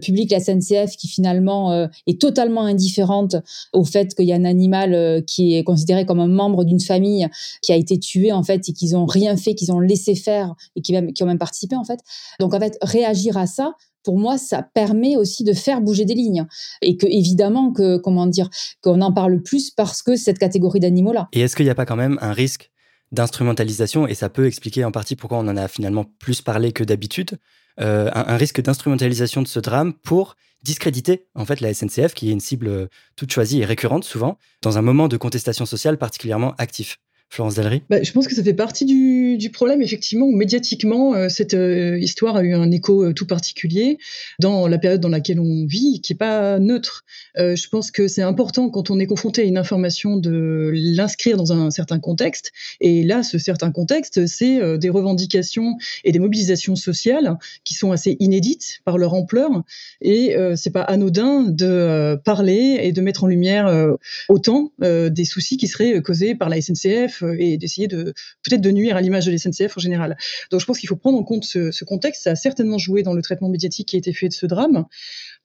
[0.00, 3.36] publique, la SNCF, qui finalement est totalement indifférente
[3.72, 7.26] au fait qu'il y a un animal qui est considéré comme un membre d'une famille
[7.62, 10.54] qui a été tué, en fait, et qu'ils ont rien fait, qu'ils ont laissé faire,
[10.76, 12.00] et qui, même, qui ont même participer en fait.
[12.40, 13.74] Donc en fait, réagir à ça,
[14.04, 16.46] pour moi, ça permet aussi de faire bouger des lignes.
[16.80, 18.48] Et que, évidemment, que, comment dire,
[18.82, 21.28] qu'on en parle plus parce que cette catégorie d'animaux-là.
[21.32, 22.70] Et est-ce qu'il n'y a pas quand même un risque
[23.12, 26.84] d'instrumentalisation Et ça peut expliquer en partie pourquoi on en a finalement plus parlé que
[26.84, 27.38] d'habitude.
[27.80, 32.32] Euh, un, risque d'instrumentalisation de ce drame pour discréditer en fait la SNCF, qui est
[32.32, 36.98] une cible toute choisie et récurrente souvent, dans un moment de contestation sociale particulièrement actif?
[37.32, 37.80] Florence Delry?
[37.88, 41.54] Bah, Je pense que ça fait partie du, du problème, effectivement, où médiatiquement, euh, cette
[41.54, 43.96] euh, histoire a eu un écho euh, tout particulier
[44.38, 47.04] dans la période dans laquelle on vit, qui n'est pas neutre.
[47.36, 51.54] je pense que c'est important, quand on est confronté à une information, de l'inscrire dans
[51.54, 52.52] un certain contexte.
[52.80, 58.16] Et là, ce certain contexte, c'est des revendications et des mobilisations sociales qui sont assez
[58.20, 59.62] inédites par leur ampleur.
[60.02, 63.96] Et c'est pas anodin de parler et de mettre en lumière
[64.28, 68.70] autant des soucis qui seraient causés par la SNCF, euh, et d'essayer de peut-être de
[68.70, 70.16] nuire à l'image de l'SNCF en général.
[70.50, 72.22] Donc je pense qu'il faut prendre en compte ce, contexte.
[72.24, 74.84] Ça a certainement joué dans le traitement médiatique qui a été fait de ce drame.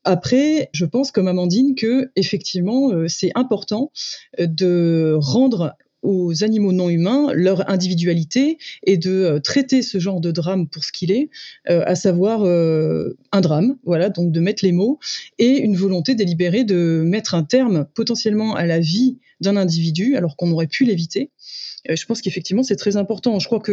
[0.04, 3.92] Après, je pense comme Amandine que effectivement, euh, c'est important
[4.40, 10.32] euh, de rendre aux animaux non humains leur individualité et de traiter ce genre de
[10.32, 11.30] drame pour ce qu'il est,
[11.66, 15.00] à savoir un drame, voilà, donc de mettre les mots
[15.40, 20.36] et une volonté délibérée de mettre un terme potentiellement à la vie d'un individu alors
[20.36, 21.32] qu'on aurait pu l'éviter.
[21.90, 23.40] Euh, je pense qu'effectivement, c'est très important.
[23.40, 23.72] Je crois que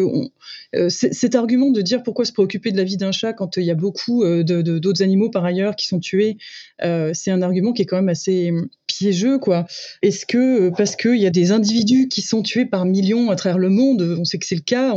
[0.77, 3.64] euh, cet argument de dire pourquoi se préoccuper de la vie d'un chat quand il
[3.64, 6.37] y a beaucoup euh, d'autres animaux par ailleurs qui sont tués,
[6.81, 8.53] c'est un argument qui est quand même assez
[8.87, 9.66] piégeux, quoi.
[10.03, 13.59] Est-ce que parce qu'il y a des individus qui sont tués par millions à travers
[13.59, 14.94] le monde, on sait que c'est le cas.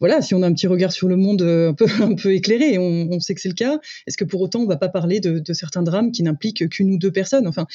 [0.00, 1.42] Voilà, si on a un petit regard sur le monde
[2.00, 3.80] un peu, éclairé, on, sait que c'est le cas.
[4.06, 6.98] Est-ce que pour autant on va pas parler de, certains drames qui n'impliquent qu'une ou
[6.98, 7.48] deux personnes?
[7.48, 7.66] Enfin,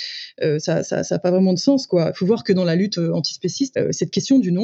[0.59, 1.87] ça, ça, pas vraiment de sens.
[1.91, 4.62] Il faut voir que dans la lutte antispéciste, cette question du nombre,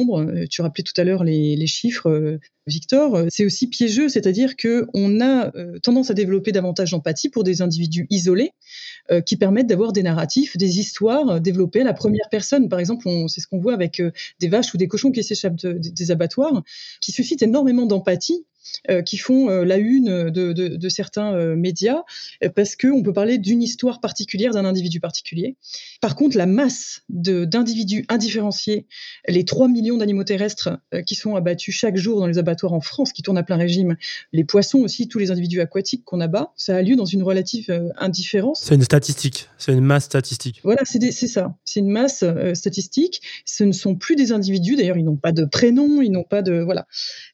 [0.50, 2.38] tu rappelais tout à l'heure les, chiffres
[2.70, 7.42] Victor, euh, c'est aussi piégeux, c'est-à-dire qu'on a euh, tendance à développer davantage d'empathie pour
[7.44, 8.52] des individus isolés
[9.10, 12.68] euh, qui permettent d'avoir des narratifs, des histoires développées à la première personne.
[12.68, 14.02] Par exemple, c'est ce qu'on voit avec
[14.40, 16.62] des vaches ou des cochons qui s'échappent des abattoirs,
[17.00, 18.49] qui suscitent énormément d'empathie euh,
[19.04, 22.02] qui font euh, la une de, de, de certains euh, médias
[22.54, 25.56] parce qu'on peut parler d'une histoire particulière d'un individu particulier.
[26.00, 28.86] Par contre, la masse d'individus indifférenciés,
[29.28, 33.12] les 3 millions d'animaux terrestres qui sont abattus chaque jour dans les abattoirs en France,
[33.12, 33.96] qui tournent à plein régime,
[34.32, 37.92] les poissons aussi, tous les individus aquatiques qu'on abat, ça a lieu dans une relative
[37.96, 38.60] indifférence.
[38.62, 40.60] C'est une statistique, c'est une masse statistique.
[40.64, 41.54] Voilà, c'est ça.
[41.70, 43.22] C'est une masse euh, statistique.
[43.44, 44.74] Ce ne sont plus des individus.
[44.74, 46.88] D'ailleurs, ils n'ont pas de prénom, ils n'ont pas de voilà.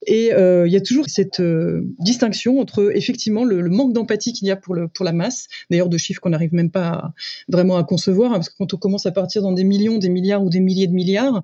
[0.07, 4.47] Et euh, il y a toujours cette euh, distinction entre effectivement le, manque d'empathie qu'il
[4.47, 5.49] y a pour le pour la masse.
[5.71, 7.15] D'ailleurs, de chiffres qu'on n'arrive même pas à,
[7.49, 10.11] vraiment à concevoir, hein, parce que quand on commence à partir dans des millions, des
[10.11, 11.43] milliards ou des milliers de milliards,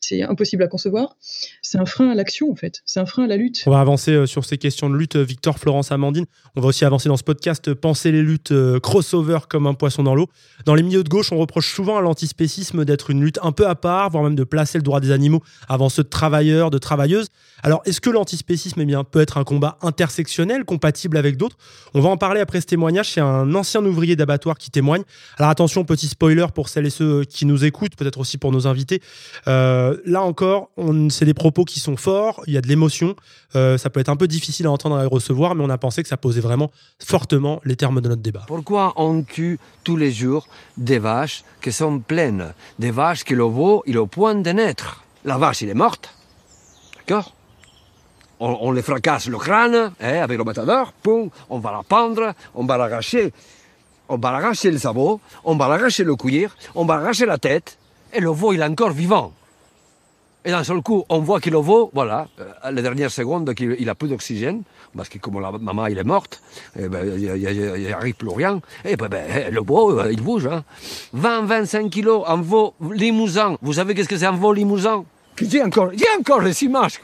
[0.00, 1.16] c'est impossible à concevoir.
[1.62, 2.82] C'est un frein à l'action en fait.
[2.84, 3.62] C'est un frein à la lutte.
[3.66, 5.16] On va avancer sur ces questions de lutte.
[5.16, 6.26] Victor, Florence, Amandine.
[6.56, 8.52] On va aussi avancer dans ce podcast Penser les luttes
[8.82, 10.28] crossover comme un poisson dans l'eau.
[10.66, 13.66] Dans les milieux de gauche, on reproche souvent à l'antispécisme d'être une lutte un peu
[13.66, 16.78] à part, voire même de placer le droit des animaux avant ceux de travailleurs, de
[16.78, 17.28] travailleuses.
[17.62, 21.56] Alors, est-ce que l'antispécisme eh bien, peut être un combat intersectionnel, compatible avec d'autres?
[21.94, 23.12] On va en parler après ce témoignage.
[23.12, 25.02] C'est un ancien ouvrier d'abattoir qui témoigne.
[25.38, 28.66] Alors attention, petit spoiler pour celles et ceux qui nous écoutent, peut-être aussi pour nos
[28.66, 29.00] invités.
[29.48, 30.70] Euh, là encore,
[31.08, 33.16] c'est des propos qui sont forts, il y a de l'émotion.
[33.56, 35.78] Euh, ça peut être un peu difficile à entendre et à recevoir, mais on a
[35.78, 38.44] pensé que ça posait vraiment fortement les termes de notre débat.
[38.46, 42.23] Pourquoi on tue tous les jours des vaches qui sont pleines
[42.78, 45.02] Des vaches que le veau, il est au point de naître.
[45.24, 46.14] La vache, il est morte.
[46.96, 47.32] D'accord?
[48.40, 50.92] On, les fracasse le crâne hein, avec le matador,
[51.48, 53.32] on va la pendre, on va l'arracher.
[54.08, 57.78] On va l'arracher le sabot, on va l'arracher le cuir, on va arracher la tête,
[58.12, 59.32] et le veau, il est encore vivant.
[60.44, 63.76] Et d'un seul coup, on voit que le veau, voilà, euh, les dernières secondes, qu'il
[63.78, 64.62] il a plus d'oxygène,
[64.96, 66.42] parce que comme la maman, il est morte,
[66.78, 70.46] eh ben, il n'y arrive plus rien, et ben, ben, le veau, euh, il bouge.
[70.46, 70.64] Hein.
[71.16, 73.56] 20-25 kilos en veau limousin.
[73.62, 75.04] Vous savez qu'est-ce que c'est un veau limousin?
[75.40, 77.00] J'ai encore, j'ai encore les images.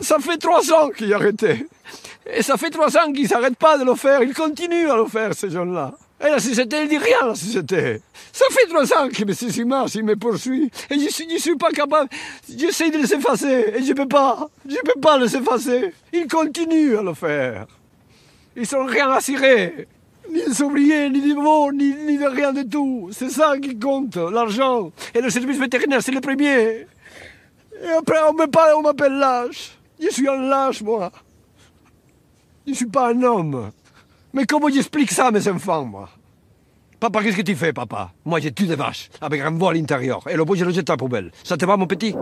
[0.00, 1.66] Ça fait trois ans qu'il a arrêté.
[2.32, 4.22] Et ça fait trois ans qu'il ne s'arrête pas de le faire.
[4.22, 5.92] Il continue à le faire, ces gens-là.
[6.22, 8.02] Et la société, elle dit rien, la société.
[8.32, 9.32] Ça fait trois ans que M.
[9.32, 10.70] Simard, il me poursuit.
[10.90, 12.10] Et je ne suis, pas capable.
[12.54, 13.72] J'essaie de les effacer.
[13.74, 14.48] Et je ne peux pas.
[14.68, 15.94] Je ne peux pas les effacer.
[16.12, 17.66] Il continue à le faire.
[18.54, 19.88] Ils sont rien cirer.
[20.30, 23.08] Ni des ouvriers, ni veaux, ni, ni de rien du tout.
[23.12, 24.92] C'est ça qui compte, l'argent.
[25.14, 26.86] Et le service vétérinaire, c'est le premier.
[27.82, 29.78] Et après, on me parle, on m'appelle lâche.
[29.98, 31.10] Je suis un lâche, moi.
[32.66, 33.72] Je ne suis pas un homme.
[34.32, 36.08] Mais comment j'explique ça à mes enfants, moi?
[37.00, 38.12] Papa, qu'est-ce que tu fais, papa?
[38.24, 40.22] Moi, j'ai tué des vaches avec un veau à l'intérieur.
[40.28, 41.32] Et le veau, je le jette à la poubelle.
[41.42, 42.14] Ça te va, mon petit?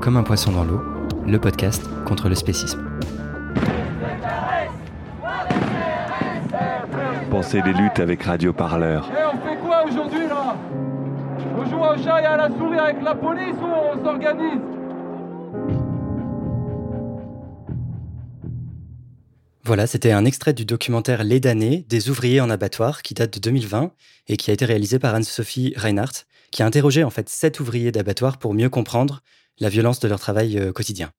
[0.00, 0.80] Comme un poisson dans l'eau,
[1.26, 2.82] le podcast contre le spécisme.
[7.30, 9.10] Pensez les luttes avec Radio Parleur.
[9.10, 10.56] Et on fait quoi aujourd'hui là?
[11.58, 14.75] On joue au chat et à la souris avec la police ou on s'organise?
[19.66, 23.40] Voilà, c'était un extrait du documentaire Les damnés des ouvriers en abattoir qui date de
[23.40, 23.90] 2020
[24.28, 27.90] et qui a été réalisé par Anne-Sophie Reinhardt, qui a interrogé en fait sept ouvriers
[27.90, 29.24] d'abattoir pour mieux comprendre
[29.58, 31.10] la violence de leur travail euh, quotidien.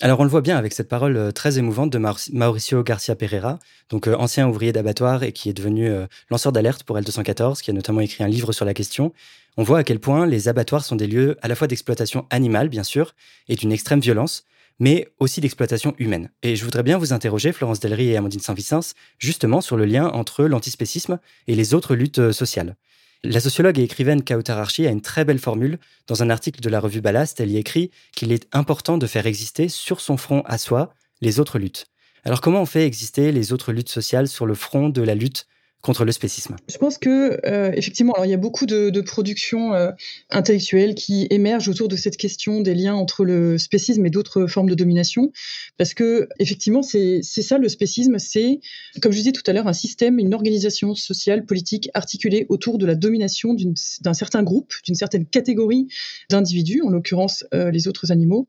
[0.00, 3.16] Alors on le voit bien avec cette parole euh, très émouvante de Maur- Mauricio Garcia
[3.16, 3.58] Pereira,
[3.88, 5.90] donc euh, ancien ouvrier d'abattoir et qui est devenu
[6.30, 9.12] lanceur d'alerte pour L214, qui a notamment écrit un livre sur la question.
[9.56, 12.68] On voit à quel point les abattoirs sont des lieux à la fois d'exploitation animale,
[12.68, 13.16] bien sûr,
[13.48, 14.44] et d'une extrême violence,
[14.80, 16.30] mais aussi d'exploitation humaine.
[16.42, 20.08] Et je voudrais bien vous interroger, Florence Delry et Amandine Saint-Vicence, justement sur le lien
[20.08, 22.76] entre l'antispécisme et les autres luttes euh, sociales.
[23.22, 25.78] La sociologue et écrivaine Kautar Archi a une très belle formule.
[26.06, 29.26] Dans un article de la revue Ballast, elle y écrit qu'il est important de faire
[29.26, 31.86] exister sur son front à soi les autres luttes.
[32.24, 35.46] Alors comment on fait exister les autres luttes sociales sur le front de la lutte
[35.82, 39.00] contre le spécisme Je pense que euh, effectivement, alors il y a beaucoup de, de
[39.00, 39.90] productions euh,
[40.30, 44.68] intellectuelles qui émergent autour de cette question des liens entre le spécisme et d'autres formes
[44.68, 45.32] de domination,
[45.78, 48.60] parce que effectivement, c'est ça le spécisme, c'est
[49.00, 52.86] comme je disais tout à l'heure un système, une organisation sociale, politique articulée autour de
[52.86, 53.54] la domination
[54.00, 55.88] d'un certain groupe, d'une certaine catégorie
[56.28, 58.48] d'individus, en l'occurrence euh, les autres animaux.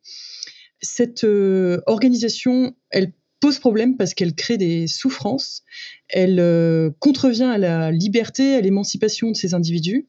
[0.82, 5.64] Cette euh, organisation, elle pose problème parce qu'elle crée des souffrances,
[6.08, 10.08] elle euh, contrevient à la liberté, à l'émancipation de ces individus,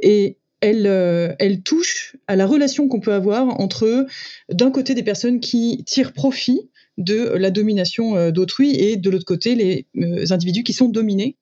[0.00, 4.06] et elle, euh, elle touche à la relation qu'on peut avoir entre,
[4.50, 9.24] d'un côté, des personnes qui tirent profit de la domination euh, d'autrui, et de l'autre
[9.24, 11.36] côté, les euh, individus qui sont dominés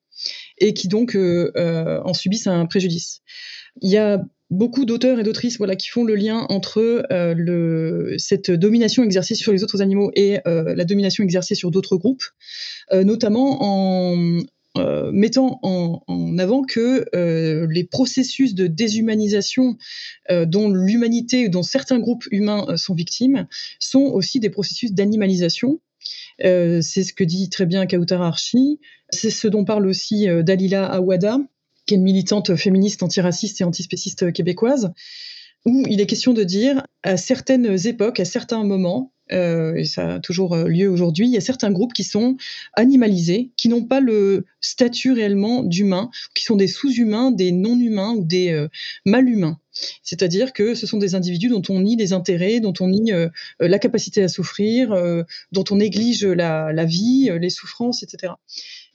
[0.57, 3.21] et qui donc euh, en subissent un préjudice.
[3.81, 8.51] Il y a beaucoup d'auteurs et d'autrices voilà, qui font le lien entre euh, cette
[8.51, 12.25] domination exercée sur les autres animaux et euh, la domination exercée sur d'autres groupes,
[12.91, 14.41] euh, notamment en
[15.11, 17.05] mettant en, avant que
[17.69, 19.77] les processus de déshumanisation
[20.29, 23.47] dont l'humanité, dont certains groupes humains sont victimes,
[23.79, 25.81] sont aussi des processus d'animalisation.
[26.39, 28.79] C'est ce que dit très bien Kautar Archi.
[29.09, 31.39] C'est ce dont parle aussi Dalila Awada,
[31.85, 34.91] qui est une militante féministe antiraciste et antispéciste québécoise,
[35.65, 40.15] où il est question de dire à certaines époques, à certains moments, euh, et ça
[40.15, 42.35] a toujours euh, lieu aujourd'hui, il y a certains groupes qui sont
[42.73, 48.25] animalisés, qui n'ont pas le statut réellement d'humain, qui sont des sous-humains, des non-humains ou
[48.25, 48.67] des euh,
[49.05, 49.57] mal-humains.
[50.03, 53.13] C'est-à-dire que ce sont des individus dont on nie les intérêts, dont on nie
[53.61, 54.93] la capacité à souffrir,
[55.53, 58.33] dont on néglige la, vie, les souffrances, etc.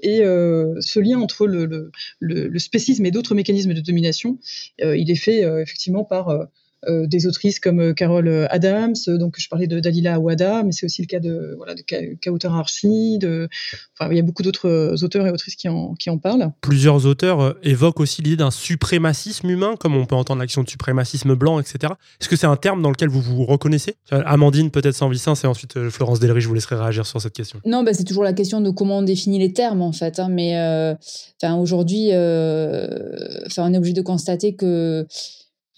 [0.01, 4.39] Et ce lien entre le, spécisme et d'autres mécanismes de domination,
[4.79, 6.45] il est fait effectivement par euh,
[6.87, 10.87] des autrices comme euh, Carole euh, Adams, donc je parlais de Dalila Awada, mais c'est
[10.87, 11.83] aussi le cas de, voilà, de
[12.23, 13.49] Kautar Archie, de,
[13.99, 16.53] enfin, il y a beaucoup d'autres auteurs et autrices qui en, qui en parlent.
[16.61, 21.35] Plusieurs auteurs évoquent aussi l'idée d'un suprémacisme humain, comme on peut entendre l'action de suprémacisme
[21.35, 21.95] blanc, etc.
[22.21, 23.97] Est-ce que c'est un terme dans lequel vous vous reconnaissez?
[24.11, 27.61] Amandine, peut-être sans Vicence, et ensuite Florence Delry, je vous laisserai réagir sur cette question.
[27.65, 30.19] Non, bah, c'est toujours la question de comment on définit les termes, en fait.
[30.19, 30.57] Hein, mais
[31.43, 35.07] aujourd'hui, on est obligé de constater que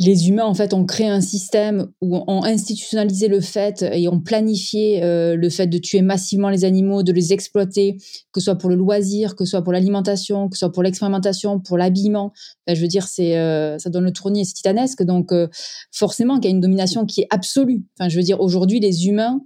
[0.00, 4.20] les humains, en fait, ont créé un système où ont institutionnalisé le fait et ont
[4.20, 7.96] planifié euh, le fait de tuer massivement les animaux, de les exploiter,
[8.32, 10.84] que ce soit pour le loisir, que ce soit pour l'alimentation, que ce soit pour
[10.84, 12.32] l'expérimentation, pour l'habillement.
[12.68, 15.02] je veux dire, c'est euh, ça donne le tournis, c'est titanesque.
[15.02, 15.48] Donc, euh,
[15.90, 17.84] forcément, qu'il y a une domination qui est absolue.
[17.98, 19.40] Enfin, je veux dire, aujourd'hui, les humains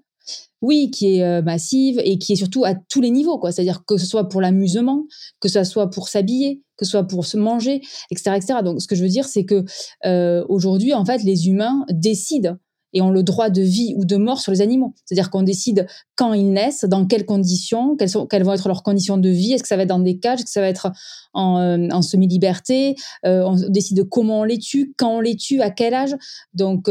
[0.62, 3.50] oui, qui est euh, massive et qui est surtout à tous les niveaux, quoi.
[3.50, 5.04] C'est-à-dire que ce soit pour l'amusement,
[5.40, 8.54] que ce soit pour s'habiller, que ce soit pour se manger, etc., etc.
[8.64, 9.64] Donc, ce que je veux dire, c'est que
[10.06, 12.56] euh, aujourd'hui, en fait, les humains décident
[12.94, 14.94] et ont le droit de vie ou de mort sur les animaux.
[15.04, 19.30] C'est-à-dire qu'on décide quand ils naissent, dans quelles conditions, quelles, vont être leurs conditions de
[19.30, 20.92] vie, est-ce que ça va être dans des cages, est-ce que ça va être
[21.32, 22.94] en, euh, en semi-liberté,
[23.24, 26.14] on décide comment on les tue, quand on les tue, à quel âge.
[26.52, 26.86] Donc,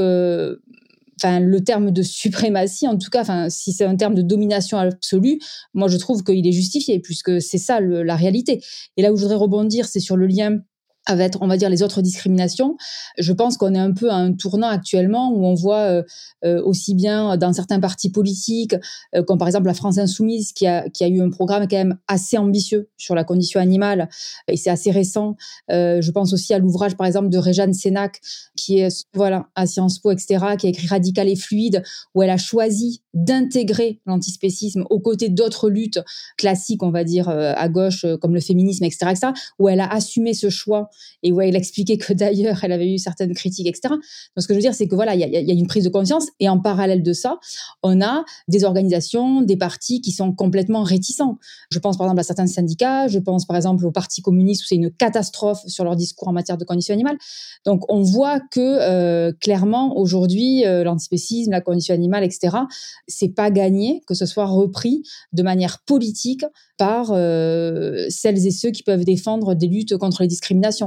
[1.21, 4.77] enfin le terme de suprématie en tout cas enfin si c'est un terme de domination
[4.77, 5.39] absolue
[5.73, 8.62] moi je trouve qu'il est justifié puisque c'est ça la réalité.
[8.97, 10.60] Et là où je voudrais rebondir c'est sur le lien
[11.05, 12.77] avec, on va dire, les autres discriminations.
[13.17, 16.03] Je pense qu'on est un peu à un tournant actuellement où on voit euh,
[16.45, 18.75] euh, aussi bien dans certains partis politiques,
[19.15, 21.77] euh, comme par exemple la France Insoumise, qui a, qui a eu un programme quand
[21.77, 24.09] même assez ambitieux sur la condition animale,
[24.47, 25.35] et c'est assez récent.
[25.69, 28.19] je pense aussi à l'ouvrage, par exemple, de Réjeanne Sénac,
[28.55, 31.83] qui est, voilà, à Sciences Po, etc., qui a écrit Radical et fluide,
[32.13, 35.99] où elle a choisi d'intégrer l'antispécisme aux côtés d'autres luttes
[36.37, 39.27] classiques, on va dire, à gauche, comme le féminisme, etc., etc.,
[39.59, 40.90] où elle a assumé ce choix
[41.23, 43.89] et où elle expliquait que d'ailleurs, elle avait eu certaines critiques, etc.
[43.89, 44.01] Donc,
[44.38, 46.27] ce que je veux dire, c'est que voilà, il y, a, une prise de conscience
[46.39, 47.39] et en parallèle de ça,
[47.84, 51.38] on a des organisations, des partis qui sont complètement réticents.
[51.69, 54.65] Je pense par exemple à certains syndicats, je pense par exemple au Parti communiste où
[54.67, 57.17] c'est une catastrophe sur leur discours en matière de conditions animales.
[57.65, 62.58] Donc, on voit que euh, clairement aujourd'hui, euh, l'antispécisme, la condition animale, etc.,
[63.08, 66.45] c'est pas gagné que ce soit repris de manière politique
[66.77, 70.81] par euh, celles et ceux qui peuvent défendre des luttes contre les discriminations.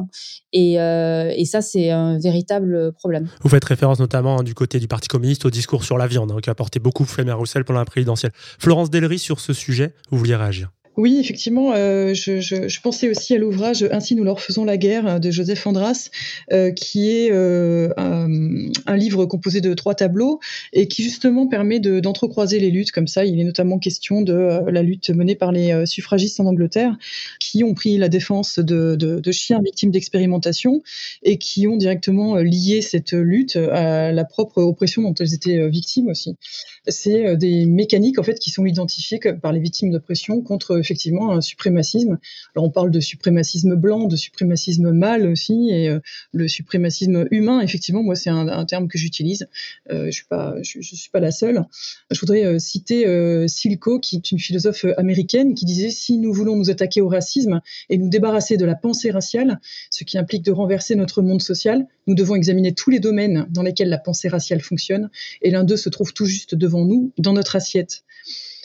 [0.53, 3.29] Et, euh, et ça, c'est un véritable problème.
[3.43, 6.33] Vous faites référence notamment hein, du côté du Parti communiste au discours sur la viande,
[6.33, 8.33] hein, qui a porté beaucoup Frédéric Roussel pendant la présidentielle.
[8.59, 10.71] Florence Delry, sur ce sujet, vous vouliez réagir?
[10.97, 15.31] Oui, effectivement, euh, je, pensais aussi à l'ouvrage Ainsi nous leur faisons la guerre de
[15.31, 16.11] Joseph Andras,
[16.53, 20.39] euh, qui est euh, un, livre composé de trois tableaux
[20.73, 23.25] et qui justement permet d'entrecroiser les luttes comme ça.
[23.25, 26.97] Il est notamment question de la lutte menée par les suffragistes en Angleterre,
[27.41, 30.83] qui ont pris la défense de, de, de chiens victimes d'expérimentation
[31.25, 36.09] et qui ont directement lié cette lutte à la propre oppression dont elles étaient victimes
[36.09, 36.37] aussi.
[36.87, 41.41] C'est des mécaniques en fait qui sont identifiées par les victimes d'oppression contre effectivement un
[41.41, 42.19] suprémacisme.
[42.55, 46.01] Alors on parle de suprémacisme blanc, de suprémacisme mâle aussi, et euh,
[46.33, 49.49] le suprémacisme humain, effectivement, moi c'est un, terme que j'utilise.
[49.91, 51.65] Euh, je suis pas, je, suis pas la seule.
[52.11, 53.05] Je voudrais euh, citer
[53.49, 57.61] Silko, qui est une philosophe américaine, qui disait si nous voulons nous attaquer au racisme
[57.91, 61.87] et nous débarrasser de la pensée raciale, ce qui implique de renverser notre monde social,
[62.07, 65.11] nous devons examiner tous les domaines dans lesquels la pensée raciale fonctionne,
[65.43, 68.05] et l'un d'eux se trouve tout juste devant nous, dans notre assiette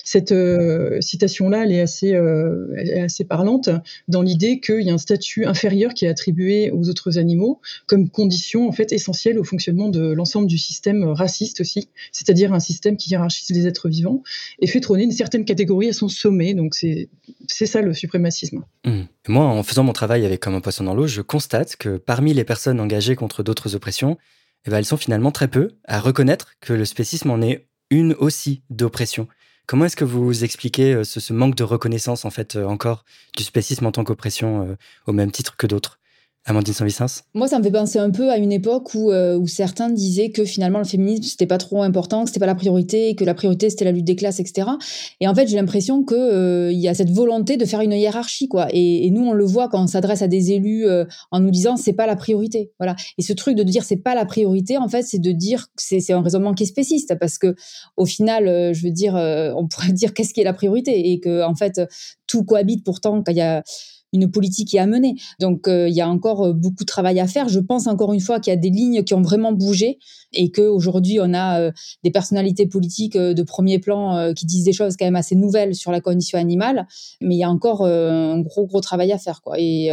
[0.10, 2.66] cette euh, citation-là, elle est assez, euh,
[3.04, 3.70] assez parlante
[4.08, 8.10] dans l'idée qu'il y a un statut inférieur qui est attribué aux autres animaux comme
[8.10, 12.98] condition en fait essentielle au fonctionnement de l'ensemble du système raciste aussi, c'est-à-dire un système
[12.98, 14.24] qui hiérarchise les êtres vivants
[14.58, 16.56] et fait trôner une certaine catégorie à son sommet.
[16.56, 17.08] Donc c'est
[17.68, 18.64] ça le suprémacisme.
[18.86, 19.02] Mmh.
[19.28, 22.34] Moi, en faisant mon travail avec Comme un poisson dans l'eau, je constate que parmi
[22.34, 24.18] les personnes engagées contre d'autres oppressions,
[24.66, 28.14] eh ben, elles sont finalement très peu à reconnaître que le spécisme en est une
[28.14, 29.28] aussi d'oppression.
[29.70, 33.06] Comment est-ce que vous expliquez euh, ce, manque de reconnaissance, en fait, euh, encore,
[33.38, 34.76] du spécisme en tant qu'oppression, euh,
[35.06, 35.99] au même titre que d'autres?
[36.46, 39.46] Amandine Saint-Vicence Moi, ça me fait penser un peu à une époque où, euh, où
[39.48, 43.14] certains disaient que finalement le féminisme, c'était pas trop important, que c'était pas la priorité,
[43.16, 44.68] que la priorité c'était la lutte des classes, etc.
[45.20, 48.48] Et en fait, j'ai l'impression qu'il euh, y a cette volonté de faire une hiérarchie,
[48.48, 48.68] quoi.
[48.72, 51.78] Et, nous, on le voit quand on s'adresse à des élus euh, en nous disant
[51.78, 52.72] c'est pas la priorité.
[52.80, 52.96] Voilà.
[53.18, 55.84] Et ce truc de dire c'est pas la priorité, en fait, c'est de dire que
[55.84, 57.56] c'est un raisonnement qui est spéciste parce que
[57.98, 61.20] au final, euh, je veux dire, on pourrait dire qu'est-ce qui est la priorité et
[61.20, 61.82] que en fait,
[62.28, 63.64] tout cohabite pourtant quand il y a
[64.14, 65.16] une politique est à mener.
[65.40, 67.50] Donc euh, il y a encore euh, beaucoup de travail à faire.
[67.50, 70.00] Je pense encore une fois qu'il y a des lignes qui ont vraiment bougé
[70.34, 71.72] et qu'aujourd'hui on a euh,
[72.04, 75.92] des personnalités politiques de premier plan qui disent des choses quand même assez nouvelles sur
[75.92, 76.88] la condition animale,
[77.22, 79.56] mais il y a encore un gros gros travail à faire quoi.
[79.58, 79.90] Et,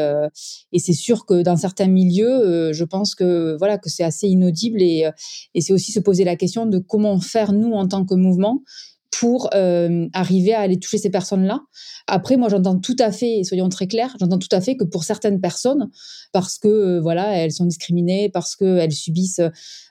[0.78, 5.10] c'est sûr que dans certains milieux, je pense que voilà que c'est assez inaudible et
[5.58, 8.62] c'est aussi se poser la question de comment faire nous en tant que mouvement
[9.10, 11.60] pour euh, arriver à aller toucher ces personnes-là.
[12.06, 15.04] Après, moi, j'entends tout à fait, soyons très clairs, j'entends tout à fait que pour
[15.04, 15.88] certaines personnes,
[16.32, 19.40] parce que euh, voilà, elles sont discriminées, parce qu'elles subissent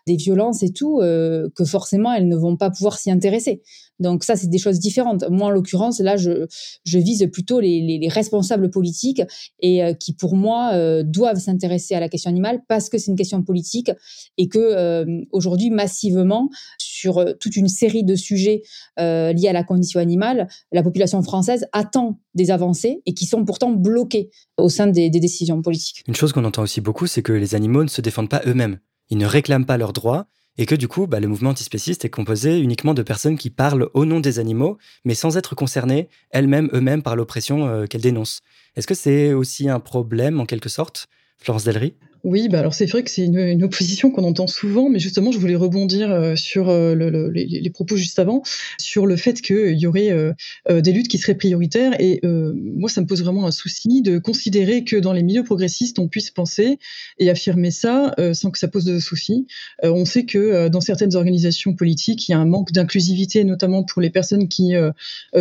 [0.05, 3.61] des violences et tout, euh, que forcément elles ne vont pas pouvoir s'y intéresser.
[3.99, 5.23] Donc ça, c'est des choses différentes.
[5.29, 6.47] Moi, en l'occurrence, là, je,
[6.85, 9.21] vise plutôt les, les, les responsables politiques
[9.61, 13.09] et euh, qui, pour moi, euh, doivent s'intéresser à la question animale parce que c'est
[13.11, 13.91] une question politique
[14.37, 18.63] et que aujourd'hui, massivement, sur toute une série de sujets
[18.97, 23.71] liés à la condition animale, la population française attend des avancées et qui sont pourtant
[23.71, 26.03] bloquées au sein des décisions politiques.
[26.07, 28.79] Une chose qu'on entend aussi beaucoup, c'est que les animaux ne se défendent pas eux-mêmes.
[29.09, 30.27] Ils ne réclament pas leurs droits
[30.57, 33.89] et que du coup, bah, le mouvement antispéciste est composé uniquement de personnes qui parlent
[33.93, 38.41] au nom des animaux, mais sans être concernées elles-mêmes, eux-mêmes, par l'oppression euh, qu'elles dénoncent.
[38.75, 41.95] Est-ce que c'est aussi un problème, en quelque sorte, Florence Delry?
[42.25, 45.37] Oui, bah alors c'est vrai que c'est une, opposition qu'on entend souvent, mais justement, je
[45.37, 48.41] voulais rebondir euh, sur euh, le, le, les, propos juste avant,
[48.79, 51.93] sur le fait qu'il y aurait euh, des luttes qui seraient prioritaires.
[52.01, 55.99] Et moi, ça me pose vraiment un souci de considérer que dans les milieux progressistes,
[55.99, 56.79] on puisse penser
[57.19, 59.45] et affirmer ça sans que ça pose de soucis.
[59.83, 64.01] on sait que dans certaines organisations politiques, il y a un manque d'inclusivité, notamment pour
[64.01, 64.73] les personnes qui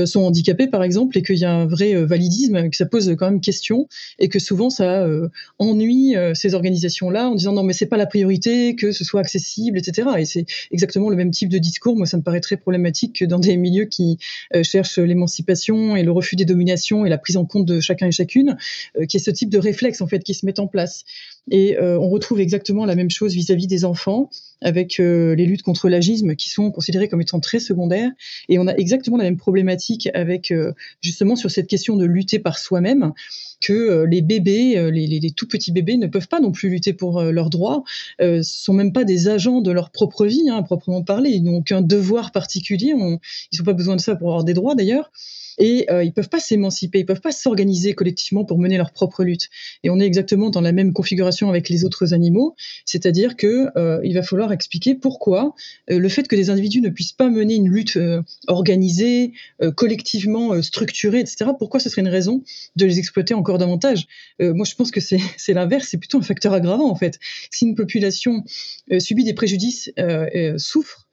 [0.04, 3.30] sont handicapées, par exemple, et qu'il y a un vrai validisme, que ça pose quand
[3.30, 5.06] même question, et que souvent ça
[5.58, 6.73] ennuie ces organisations
[7.10, 10.24] là en disant non mais c'est pas la priorité que ce soit accessible etc et
[10.24, 11.96] c'est exactement le même type de discours.
[11.96, 14.18] Moi ça me paraît très problématique que dans des milieux qui
[14.54, 18.06] euh, cherchent l'émancipation et le refus des dominations et la prise en compte de chacun
[18.06, 18.56] et chacune
[18.98, 21.04] euh, qui est ce type de réflexe en fait qui se met en place
[21.50, 24.30] et euh, on retrouve exactement la même chose vis-à-vis -vis des enfants
[24.62, 28.10] avec euh, les luttes contre l'agisme qui sont considérées comme étant très secondaires.
[28.48, 30.72] Et on a exactement la même problématique avec euh,
[31.02, 33.12] justement sur cette question de lutter par soi-même
[33.60, 36.52] que euh, les bébés, euh, les, les, les, tout petits bébés ne peuvent pas non
[36.52, 37.84] plus lutter pour euh, leurs droits,
[38.20, 41.30] euh, sont même pas des agents de leur propre vie, hein, proprement parler.
[41.30, 44.74] Ils n'ont aucun devoir particulier, ils n'ont pas besoin de ça pour avoir des droits
[44.74, 45.10] d'ailleurs
[45.58, 49.24] et euh, ils peuvent pas s'émanciper, ils peuvent pas s'organiser collectivement pour mener leur propre
[49.24, 49.48] lutte.
[49.82, 54.00] Et on est exactement dans la même configuration avec les autres animaux, c'est-à-dire que euh,
[54.04, 55.54] il va falloir expliquer pourquoi
[55.90, 59.32] euh, le fait que des individus ne puissent pas mener une lutte euh, organisée,
[59.62, 61.50] euh, collectivement euh, structurée, etc.
[61.58, 62.42] Pourquoi ce serait une raison
[62.76, 64.06] de les exploiter encore davantage?
[64.40, 65.00] Moi, je pense que
[65.36, 67.18] c'est l'inverse, c'est plutôt un facteur aggravant en fait.
[67.50, 68.44] Si une population
[68.98, 69.90] subit des préjudices,
[70.56, 71.03] souffre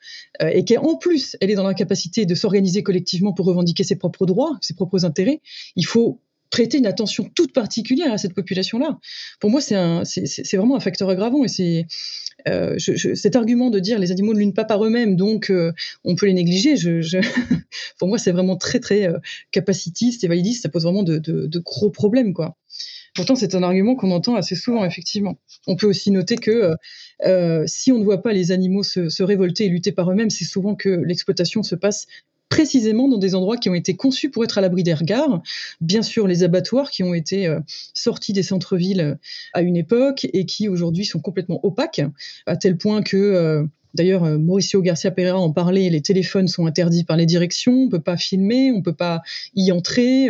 [0.42, 4.26] euh, et qu'en plus elle est dans l'incapacité de s'organiser collectivement pour revendiquer ses propres
[4.26, 5.42] droits, ses propres intérêts,
[5.76, 6.20] il faut
[6.52, 9.00] prêter une attention toute particulière à cette population-là.
[9.40, 11.88] Pour moi, c'est vraiment un facteur aggravant et
[12.48, 15.72] euh, cet argument de dire les animaux ne lunent pas par eux-mêmes, donc euh,
[16.04, 16.76] on peut les négliger.
[18.00, 19.18] Pour moi, c'est vraiment très très euh,
[19.52, 20.64] capacitiste et validiste.
[20.64, 22.58] Ça pose vraiment de, de, de gros problèmes, quoi.
[23.14, 25.38] Pourtant, c'est un argument qu'on entend assez souvent, effectivement.
[25.68, 26.76] On peut aussi noter que
[27.26, 30.46] euh, si on ne voit pas les animaux se révolter et lutter par eux-mêmes, c'est
[30.46, 32.08] souvent que l'exploitation se passe
[32.52, 35.42] précisément dans des endroits qui ont été conçus pour être à l'abri des regards.
[35.80, 37.62] Bien sûr, les abattoirs qui ont été euh,
[37.94, 39.16] sortis des centres-villes euh,
[39.54, 42.02] à une époque et qui aujourd'hui sont complètement opaques,
[42.46, 47.04] à tel point que euh, D'ailleurs, Mauricio Garcia Pereira en parlait, les téléphones sont interdits
[47.04, 49.22] par les directions, on peut pas filmer, on peut pas
[49.54, 50.30] y entrer,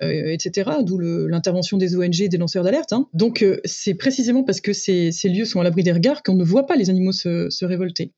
[0.00, 0.70] etc.
[0.82, 2.92] D'où l'intervention des ONG et des lanceurs d'alerte.
[2.92, 3.06] Hein.
[3.14, 6.66] Donc, c'est précisément parce que ces, lieux sont à l'abri des regards qu'on ne voit
[6.66, 8.10] pas les animaux se révolter.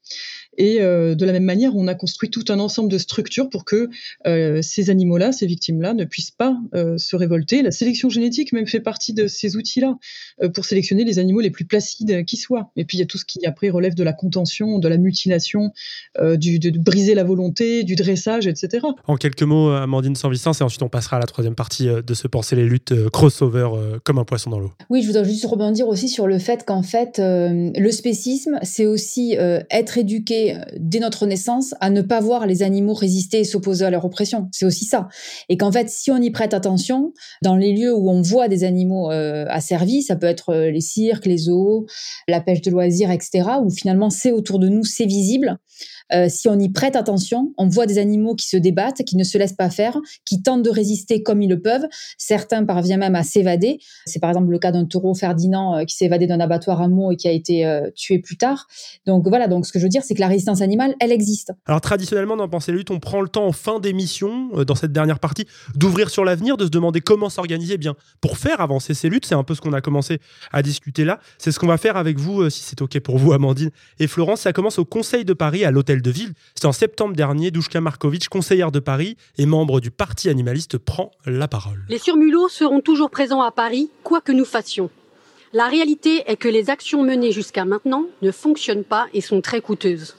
[0.61, 3.65] Et euh, de la même manière, on a construit tout un ensemble de structures pour
[3.65, 3.89] que
[4.27, 7.63] euh, ces animaux-là, ces victimes-là, ne puissent pas euh, se révolter.
[7.63, 9.97] La sélection génétique même fait partie de ces outils-là
[10.43, 12.73] euh, pour sélectionner les animaux les plus placides qui soient.
[12.77, 14.99] Et puis il y a tout ce qui après relève de la contention, de la
[14.99, 15.73] mutilation,
[16.19, 18.87] euh, du, de, de, briser la volonté, du dressage, etc.
[19.07, 22.29] En quelques mots, Amandine Sans-Vicence, et ensuite on passera à la troisième partie de se
[22.29, 23.71] penser les luttes crossover
[24.05, 24.73] comme un poisson dans l'eau.
[24.91, 29.37] Oui, je voudrais juste rebondir aussi sur le fait qu'en fait, le spécisme, c'est aussi
[29.71, 33.85] être éduqué euh, dès notre naissance à ne pas voir les animaux résister et s'opposer
[33.85, 34.49] à leur oppression.
[34.53, 35.09] C'est aussi ça.
[35.49, 38.65] Et qu'en fait, si on y prête attention, dans les lieux où on voit des
[38.65, 41.87] animaux euh, asservis, ça peut être euh, les cirques, les zoos,
[42.29, 45.59] la pêche de loisirs, etc., où finalement c'est autour de nous, c'est visible.
[46.13, 49.25] Euh, si on y prête attention, on voit des animaux qui se débattent, qui ne
[49.25, 51.87] se laissent pas faire, qui tentent de résister comme ils le peuvent.
[52.19, 53.79] Certains parviennent même à s'évader.
[54.07, 56.89] C'est par exemple le cas d'un taureau Ferdinand euh, qui s'est évadé d'un abattoir à
[56.89, 58.67] Meaux et qui a été euh, tué plus tard.
[59.07, 61.53] Donc voilà, donc ce que je veux dire, c'est que la résistance animale, elle existe.
[61.67, 65.19] Alors traditionnellement, dans Pensée Lutte, on prend le temps en fin d'émission, dans cette dernière
[65.19, 69.27] partie, d'ouvrir sur l'avenir, de se demander comment s'organiser bien pour faire avancer ces luttes.
[69.27, 70.19] C'est un peu ce qu'on a commencé
[70.53, 71.21] à discuter là.
[71.39, 74.41] C'est ce qu'on va faire avec vous, si c'est OK pour vous, Amandine et Florence.
[74.41, 76.33] Ça commence au Conseil de Paris à l'hôtel de Ville.
[76.55, 81.11] C'est en septembre dernier, Douchka Markovic, conseillère de Paris et membre du Parti animaliste, prend
[81.27, 81.85] la parole.
[81.89, 84.91] Les surmulots seront toujours présents à Paris, quoi que nous fassions.
[85.53, 89.61] La réalité est que les actions menées jusqu'à maintenant ne fonctionnent pas et sont très
[89.61, 90.15] coûteuses.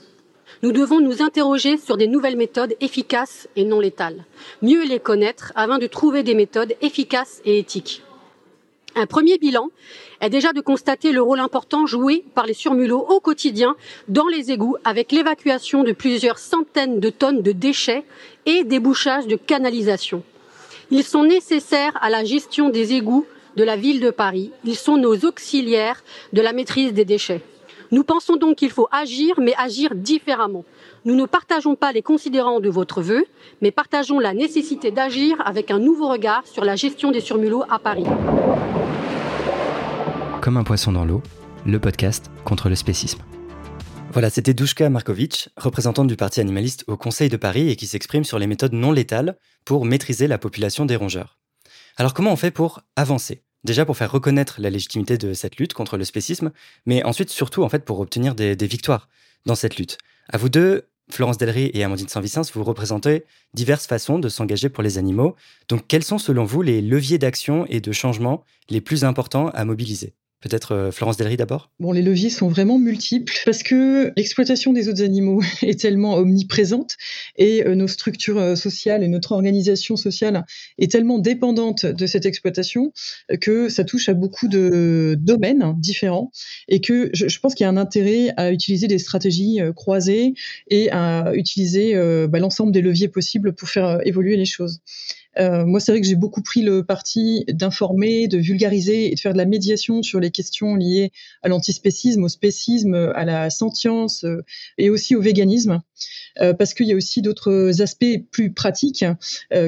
[0.61, 4.25] Nous devons nous interroger sur des nouvelles méthodes efficaces et non létales.
[4.61, 8.03] Mieux les connaître afin de trouver des méthodes efficaces et éthiques.
[8.95, 9.69] Un premier bilan
[10.21, 13.75] est déjà de constater le rôle important joué par les surmulots au quotidien
[14.07, 18.03] dans les égouts avec l'évacuation de plusieurs centaines de tonnes de déchets
[18.45, 20.23] et débouchage de canalisations.
[20.91, 24.51] Ils sont nécessaires à la gestion des égouts de la ville de Paris.
[24.63, 26.03] Ils sont nos auxiliaires
[26.33, 27.41] de la maîtrise des déchets.
[27.91, 30.63] Nous pensons donc qu'il faut agir, mais agir différemment.
[31.03, 33.25] Nous ne partageons pas les considérants de votre vœu,
[33.61, 37.79] mais partageons la nécessité d'agir avec un nouveau regard sur la gestion des surmulots à
[37.79, 38.05] Paris.
[40.41, 41.21] Comme un poisson dans l'eau,
[41.67, 43.21] le podcast contre le spécisme.
[44.11, 48.23] Voilà, c'était Douchka Markovic, représentante du Parti animaliste au Conseil de Paris et qui s'exprime
[48.23, 51.37] sur les méthodes non létales pour maîtriser la population des rongeurs.
[51.95, 53.43] Alors comment on fait pour avancer?
[53.65, 56.51] Déjà pour faire reconnaître la légitimité de cette lutte contre le spécisme,
[56.87, 59.09] mais ensuite surtout en fait pour obtenir des, victoires
[59.45, 59.99] dans cette lutte.
[60.27, 64.81] À vous deux, Florence Delry et Amandine Saint-Vicence, vous représentez diverses façons de s'engager pour
[64.81, 65.35] les animaux.
[65.69, 69.65] Donc quels sont selon vous les leviers d'action et de changement les plus importants à
[69.65, 70.15] mobiliser?
[70.41, 71.69] Peut-être euh, Florence Delry d'abord?
[71.79, 76.97] Bon, les leviers sont vraiment multiples parce que l'exploitation des autres animaux est tellement omniprésente
[77.37, 80.43] et euh, nos structures euh, sociales et notre organisation sociale
[80.79, 82.91] est tellement dépendante de cette exploitation
[83.39, 86.31] que ça touche à beaucoup de domaines différents
[86.67, 90.33] et que je, pense qu'il y a un intérêt à utiliser des stratégies croisées
[90.69, 91.95] et à utiliser
[92.27, 94.81] bah, l'ensemble des leviers possibles pour faire évoluer les choses.
[95.39, 99.19] Euh, moi, c'est vrai que j'ai beaucoup pris le parti d'informer, de vulgariser et de
[99.19, 101.11] faire de la médiation sur les questions liées
[101.41, 104.43] à l'antispécisme, au spécisme, à la sentience euh,
[104.77, 105.81] et aussi au véganisme,
[106.41, 109.05] euh, parce qu'il y a aussi d'autres aspects plus pratiques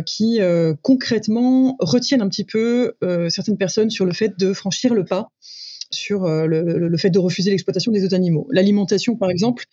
[0.05, 0.39] qui
[0.81, 2.95] concrètement retiennent un petit peu
[3.29, 5.31] certaines personnes sur le fait de franchir le pas
[5.93, 8.47] sur euh, le, fait de refuser l'exploitation des autres animaux.
[8.51, 9.65] L'alimentation, par exemple,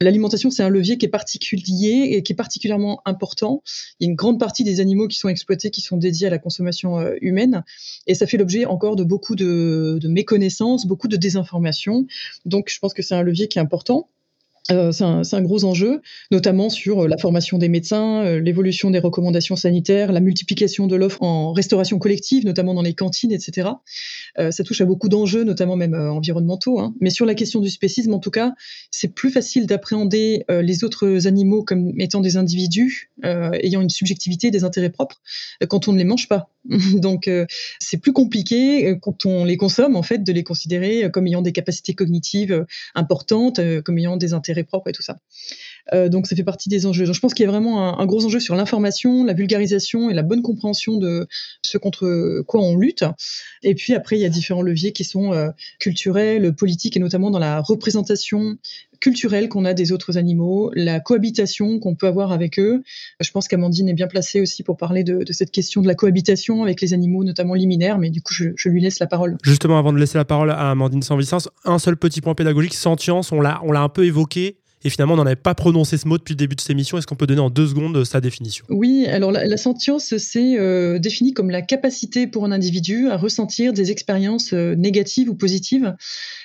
[0.00, 3.62] l'alimentation, c'est un levier qui est particulier et qui est particulièrement important.
[3.98, 6.30] Il y a une grande partie des animaux qui sont exploités qui sont dédiés à
[6.30, 7.64] la consommation euh, humaine,
[8.06, 12.06] et ça fait l'objet encore de beaucoup de, méconnaissances, beaucoup de désinformation.
[12.44, 14.08] Donc, je pense que c'est un levier qui est important.
[14.70, 18.98] Euh, c'est un, gros enjeu, notamment sur euh, la formation des médecins, euh, l'évolution des
[18.98, 23.70] recommandations sanitaires, la multiplication de l'offre en restauration collective, notamment dans les cantines, etc.
[24.36, 26.78] ça touche à beaucoup d'enjeux, notamment même environnementaux.
[26.78, 26.94] Hein.
[27.00, 28.52] Mais sur la question du spécisme, en tout cas,
[28.90, 34.64] c'est plus facile d'appréhender les autres animaux comme étant des individus ayant une subjectivité, des
[34.64, 35.20] intérêts propres,
[35.68, 36.50] quand on ne les mange pas.
[36.94, 37.30] Donc,
[37.78, 41.52] c'est plus compliqué quand on les consomme, en fait, de les considérer comme ayant des
[41.52, 45.18] capacités cognitives importantes, comme ayant des intérêts propre et tout ça.
[45.94, 47.06] Euh, donc ça fait partie des enjeux.
[47.06, 50.14] Donc, je pense qu'il y a vraiment un, gros enjeu sur l'information, la vulgarisation et
[50.14, 51.26] la bonne compréhension de
[51.62, 53.04] ce contre quoi on lutte.
[53.62, 57.30] Et puis après, il y a différents leviers qui sont euh, culturels, politiques et notamment
[57.30, 58.56] dans la représentation
[59.00, 62.82] culturelle qu'on a des autres animaux, la cohabitation qu'on peut avoir avec eux.
[63.20, 66.62] Je pense qu'Amandine est bien placée aussi pour parler de, cette question de la cohabitation
[66.62, 69.38] avec les animaux, notamment liminaires, mais du coup, je, lui laisse la parole.
[69.44, 73.32] Justement, avant de laisser la parole à Amandine Sans-Vicence, un seul petit point pédagogique, sentience,
[73.32, 76.34] on l'a un peu évoqué et finalement, on n'en avait pas prononcé ce mot depuis
[76.34, 76.98] le début de cette émission.
[76.98, 78.64] Est-ce qu'on peut donner en deux secondes euh, sa définition?
[78.68, 83.72] Oui, alors la, sentience, c'est euh, défini comme la capacité pour un individu à ressentir
[83.72, 85.96] des expériences euh, négatives ou positives,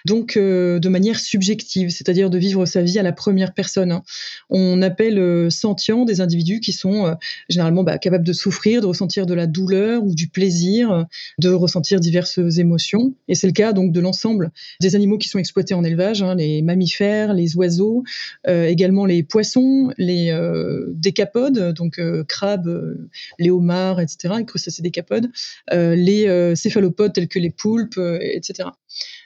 [0.06, 3.92] donc de manière subjective, c'est-à-dire de vivre sa vie à la première personne.
[3.92, 4.04] Hein.
[4.50, 7.16] On appelle sentient des individus qui sont
[7.50, 11.06] généralement bah, capables de souffrir, de ressentir de la douleur ou du plaisir,
[11.40, 13.14] de ressentir diverses émotions.
[13.28, 16.36] Et c'est le cas donc de l'ensemble des animaux qui sont exploités en élevage, hein,
[16.36, 18.04] les mammifères, les oiseaux, euh,
[18.46, 22.98] également les poissons, les euh, décapodes, donc euh, crabes,
[23.40, 25.30] les homards, etc., les crustacés décapodes,
[25.72, 28.70] les céphalopodes tels que les poulpes, etc.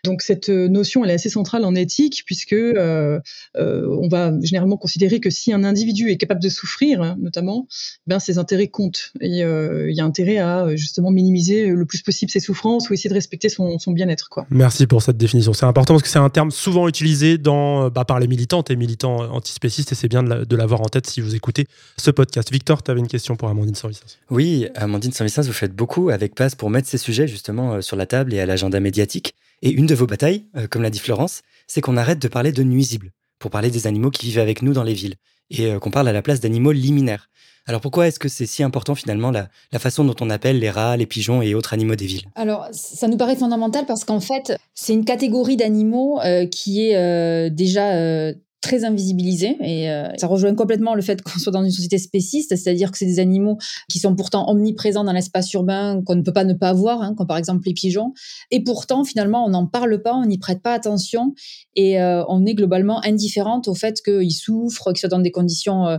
[0.03, 3.19] Donc cette notion, elle est assez centrale en éthique puisque euh,
[3.57, 7.67] euh, on va généralement considérer que si un individu est capable de souffrir, hein, notamment,
[8.05, 9.11] ben ses intérêts comptent.
[9.21, 12.93] Et euh, il y a intérêt à justement minimiser le plus possible ses souffrances ou
[12.93, 14.29] essayer de respecter son, son bien-être.
[14.29, 14.45] Quoi.
[14.49, 15.53] Merci pour cette définition.
[15.53, 18.75] C'est important parce que c'est un terme souvent utilisé dans, bah, par les militantes et
[18.75, 22.51] militants antispécistes et c'est bien de l'avoir en tête si vous écoutez ce podcast.
[22.51, 24.17] Victor, tu avais une question pour Amandine Sanvicens.
[24.29, 28.05] Oui, Amandine Sanvicens, vous faites beaucoup avec PASS pour mettre ces sujets justement sur la
[28.05, 29.33] table et à l'agenda médiatique.
[29.61, 32.51] Et une de vos batailles, euh, comme l'a dit Florence, c'est qu'on arrête de parler
[32.51, 35.15] de nuisibles pour parler des animaux qui vivent avec nous dans les villes
[35.49, 37.29] et euh, qu'on parle à la place d'animaux liminaires.
[37.65, 39.49] Alors pourquoi est-ce que c'est si important finalement la,
[39.79, 42.25] façon dont on appelle les rats, les pigeons et autres animaux des villes?
[42.35, 47.49] Alors ça nous paraît fondamental parce qu'en fait c'est une catégorie d'animaux euh, qui est
[47.49, 48.31] déjà
[48.61, 52.55] très invisibilisés et euh, ça rejoint complètement le fait qu'on soit dans une société spéciste,
[52.55, 56.33] c'est-à-dire que c'est des animaux qui sont pourtant omniprésents dans l'espace urbain qu'on ne peut
[56.33, 58.13] pas ne pas voir, hein, comme par exemple les pigeons.
[58.49, 61.35] Et pourtant, finalement, on n'en parle pas, on n'y prête pas attention
[61.75, 65.85] et euh, on est globalement indifférente au fait qu'ils souffrent, qu'ils soient dans des conditions
[65.87, 65.97] euh,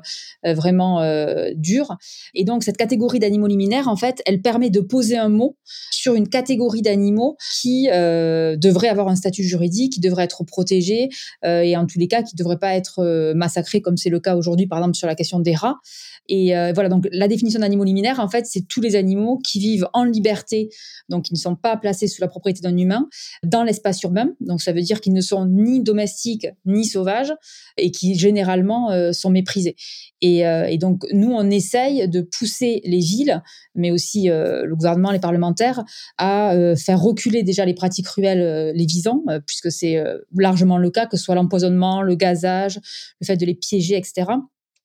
[0.55, 0.99] vraiment
[1.55, 1.97] dures.
[2.35, 5.57] Et donc, cette catégorie d'animaux liminaires, en fait, elle permet de poser un mot
[5.91, 11.09] sur une catégorie d'animaux qui devrait avoir un statut juridique, qui devrait être protégé
[11.45, 14.37] et en tous les cas qui devrait pas être euh, massacrés comme c'est le cas
[14.37, 15.77] aujourd'hui, par exemple, sur la question des rats.
[16.29, 19.59] Et euh, voilà, donc la définition d'animaux liminaires, en fait, c'est tous les animaux qui
[19.59, 20.69] vivent en liberté,
[21.09, 23.09] donc qui ne sont pas placés sous la propriété d'un humain,
[23.43, 24.31] dans l'espace urbain.
[24.41, 27.33] Donc ça veut dire qu'ils ne sont ni domestiques ni sauvages
[27.79, 29.77] et qui généralement euh, sont méprisés.
[30.21, 33.43] Et, et, donc nous, on essaye de pousser les villes,
[33.75, 35.85] mais aussi le gouvernement, les parlementaires,
[36.19, 40.03] à faire reculer déjà les pratiques cruelles les visant, puisque c'est
[40.37, 42.81] largement le cas, que ce soit l'empoisonnement, le gazage,
[43.21, 44.27] le fait de les piéger, etc.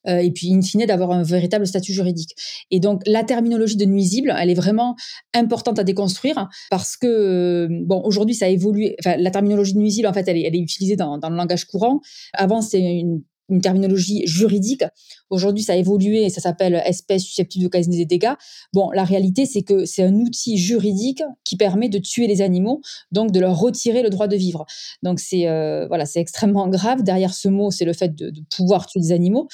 [0.07, 2.35] Euh, et puis in fine d'avoir un véritable statut juridique.
[2.71, 4.95] Et donc la terminologie de nuisible, elle est vraiment
[5.33, 8.95] importante à déconstruire parce que euh, bon aujourd'hui ça a évolué.
[8.99, 11.35] Enfin la terminologie de nuisible en fait elle est, elle est utilisée dans, dans le
[11.35, 12.01] langage courant.
[12.33, 13.21] Avant c'est une
[13.53, 14.83] une terminologie juridique.
[15.29, 18.33] Aujourd'hui, ça a évolué et ça s'appelle espèce susceptible de causer des dégâts.
[18.73, 22.81] Bon, la réalité, c'est que c'est un outil juridique qui permet de tuer les animaux,
[23.11, 24.65] donc de leur retirer le droit de vivre.
[25.03, 27.03] Donc c'est euh, voilà, c'est extrêmement grave.
[27.03, 29.47] Derrière ce mot, c'est le fait de, de pouvoir tuer des animaux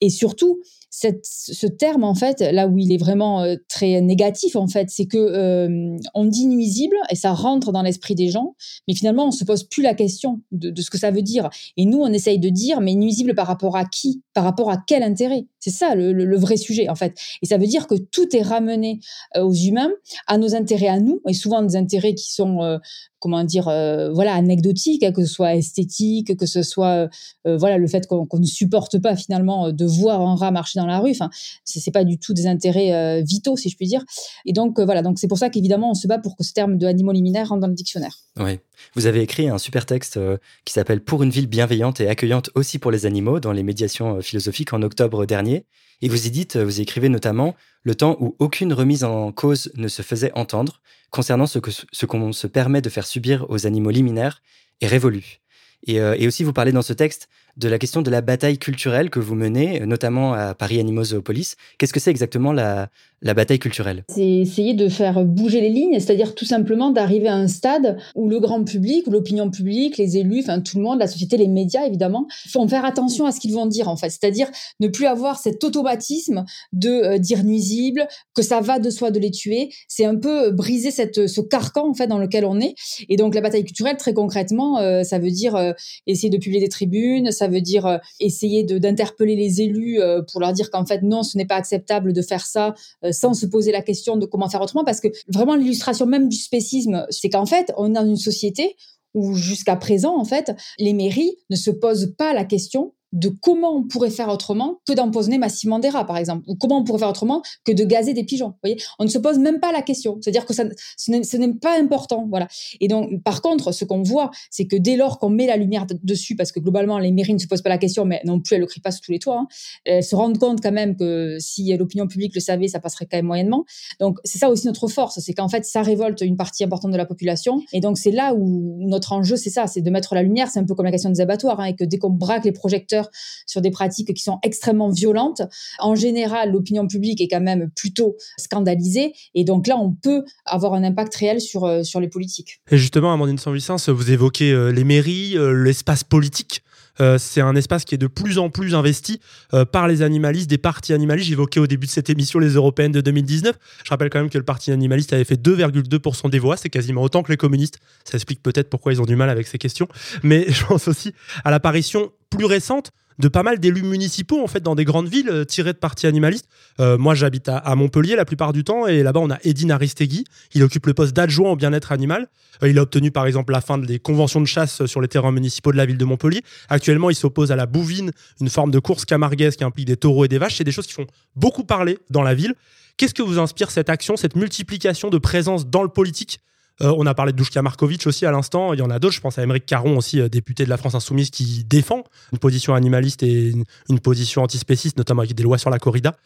[0.00, 0.60] et surtout
[0.94, 5.06] ce terme, en fait, là où il est vraiment euh, très négatif, en fait, c'est
[5.06, 8.54] que euh, on dit nuisible et ça rentre dans l'esprit des gens,
[8.86, 11.48] mais finalement, on se pose plus la question de, ce que ça veut dire.
[11.78, 14.22] Et nous, on essaye de dire, mais nuisible par rapport à qui?
[14.34, 15.46] Par rapport à quel intérêt?
[15.60, 17.16] C'est ça le, vrai sujet, en fait.
[17.40, 19.00] Et ça veut dire que tout est ramené
[19.36, 19.90] euh, aux humains,
[20.26, 22.78] à nos intérêts à nous, et souvent des intérêts qui sont
[23.22, 27.08] comment dire, euh, voilà, anecdotique, que ce soit esthétique, que ce soit,
[27.46, 30.80] euh, voilà, le fait qu'on ne supporte pas finalement euh, de voir un rat marcher
[30.80, 31.12] dans la rue.
[31.12, 31.30] Enfin,
[31.64, 34.04] c'est pas du tout des intérêts vitaux, si je puis dire.
[34.44, 36.76] Et donc voilà, donc c'est pour ça qu'évidemment on se bat pour que ce terme
[36.78, 38.18] de animaux liminaires rentre dans le dictionnaire.
[38.40, 38.58] Oui.
[38.94, 40.18] Vous avez écrit un super texte
[40.64, 44.20] qui s'appelle Pour une ville bienveillante et accueillante aussi pour les animaux dans les médiations
[44.20, 45.64] philosophiques en octobre dernier.
[46.02, 49.88] Et vous y dites, vous écrivez notamment le temps où aucune remise en cause ne
[49.88, 54.42] se faisait entendre concernant ce qu'on se permet de faire subir aux animaux liminaires
[54.80, 55.38] est révolu.
[55.86, 58.58] Et, euh, et, aussi, vous parlez dans ce texte de la question de la bataille
[58.58, 61.56] culturelle que vous menez, notamment à Paris Animaux Zoopolis.
[61.78, 62.88] Qu'est-ce que c'est exactement la,
[63.20, 64.04] la bataille culturelle?
[64.08, 68.28] C'est essayer de faire bouger les lignes, c'est-à-dire tout simplement d'arriver à un stade où
[68.28, 71.86] le grand public, l'opinion publique, les élus, enfin tout le monde, la société, les médias
[71.86, 74.48] évidemment, font faire attention à ce qu'ils vont dire en fait, c'est-à-dire
[74.80, 79.18] ne plus avoir cet automatisme de euh, dire nuisible, que ça va de soi de
[79.18, 79.70] les tuer.
[79.88, 82.74] C'est un peu briser cette, ce carcan en fait dans lequel on est.
[83.08, 85.72] Et donc la bataille culturelle, très concrètement, euh, ça veut dire euh,
[86.06, 90.84] essayer de publier des tribunes, veut dire essayer d'interpeller les élus pour leur dire qu'en
[90.86, 92.74] fait non, ce n'est pas acceptable de faire ça
[93.10, 96.36] sans se poser la question de comment faire autrement, parce que vraiment l'illustration même du
[96.36, 98.76] spécisme, c'est qu'en fait, on est dans une société
[99.14, 103.76] où jusqu'à présent, en fait, les mairies ne se posent pas la question de comment
[103.76, 107.00] on pourrait faire autrement que d'empoisonner massivement des rats, par exemple, ou comment on pourrait
[107.00, 108.48] faire autremment que de gazer des pigeons.
[108.48, 110.18] Vous voyez, on ne se pose même pas la question.
[110.20, 110.64] C'est-à-dire que ça,
[110.96, 112.48] ce n'est pas important, voilà.
[112.80, 115.86] Et donc, par contre, ce qu'on voit, c'est que dès lors qu'on met la lumière
[116.02, 118.54] dessus, parce que globalement, les mairies ne se posent pas la question, mais non plus,
[118.54, 119.40] elles le crient pas sous tous les toits.
[119.40, 119.46] Hein,
[119.84, 123.18] elles se rendent compte quand même que si l'opinion publique le savait, ça passerait quand
[123.18, 123.64] même moyennement.
[124.00, 126.96] Donc, c'est ça aussi notre force, c'est qu'en fait, ça révolte une partie importante de
[126.96, 127.60] la population.
[127.72, 130.50] Et donc, c'est là où notre enjeu, c'est ça, c'est de mettre la lumière.
[130.50, 132.52] C'est un peu comme la question des abattoirs, hein, et que dès qu'on braque les
[132.52, 133.01] projecteurs
[133.46, 135.42] sur des pratiques qui sont extrêmement violentes.
[135.78, 139.12] En général, l'opinion publique est quand même plutôt scandalisée.
[139.34, 142.60] Et donc là, on peut avoir un impact réel sur, euh, sur les politiques.
[142.70, 146.62] Et justement, Amandine Sanvicens, vous évoquez euh, les mairies, euh, l'espace politique.
[147.00, 149.20] Euh, c'est un espace qui est de plus en plus investi
[149.54, 151.28] euh, par les animalistes, des partis animalistes.
[151.28, 153.56] J'évoquais au début de cette émission les européennes de 2019.
[153.84, 156.56] Je rappelle quand même que le parti animaliste avait fait 2,2% des voix.
[156.56, 157.78] C'est quasiment autant que les communistes.
[158.04, 159.88] Ça explique peut-être pourquoi ils ont du mal avec ces questions.
[160.22, 161.14] Mais je pense aussi
[161.44, 165.28] à l'apparition plus récente de pas mal d'élus municipaux en fait dans des grandes villes
[165.28, 166.48] euh, tirés de partis animalistes.
[166.80, 170.24] Euh, moi, j'habite à, Montpellier la plupart du temps et là-bas on a Edine Aristegui.
[170.54, 172.28] Il occupe le poste d'adjoint au bien-être animal.
[172.62, 175.32] Euh, il a obtenu par exemple la fin des conventions de chasse sur les terrains
[175.32, 176.42] municipaux de la ville de Montpellier.
[176.68, 178.10] Actuellement, il s'oppose à la bouvine,
[178.40, 180.56] une forme de course camarguaise qui implique des taureaux et des vaches.
[180.56, 181.06] C'est des choses qui font
[181.36, 182.54] beaucoup parler dans la ville.
[182.96, 186.40] Qu'est-ce que vous inspire cette action, cette multiplication de présence dans le politique
[186.80, 188.72] euh, on a parlé de Douchka Markovic aussi à l'instant.
[188.72, 189.14] Il y en a d'autres.
[189.14, 192.38] Je pense à Émeric Caron aussi, euh, député de la France Insoumise, qui défend une
[192.38, 193.52] position animaliste et
[193.88, 196.16] une, position antispéciste, notamment avec des lois sur la corrida.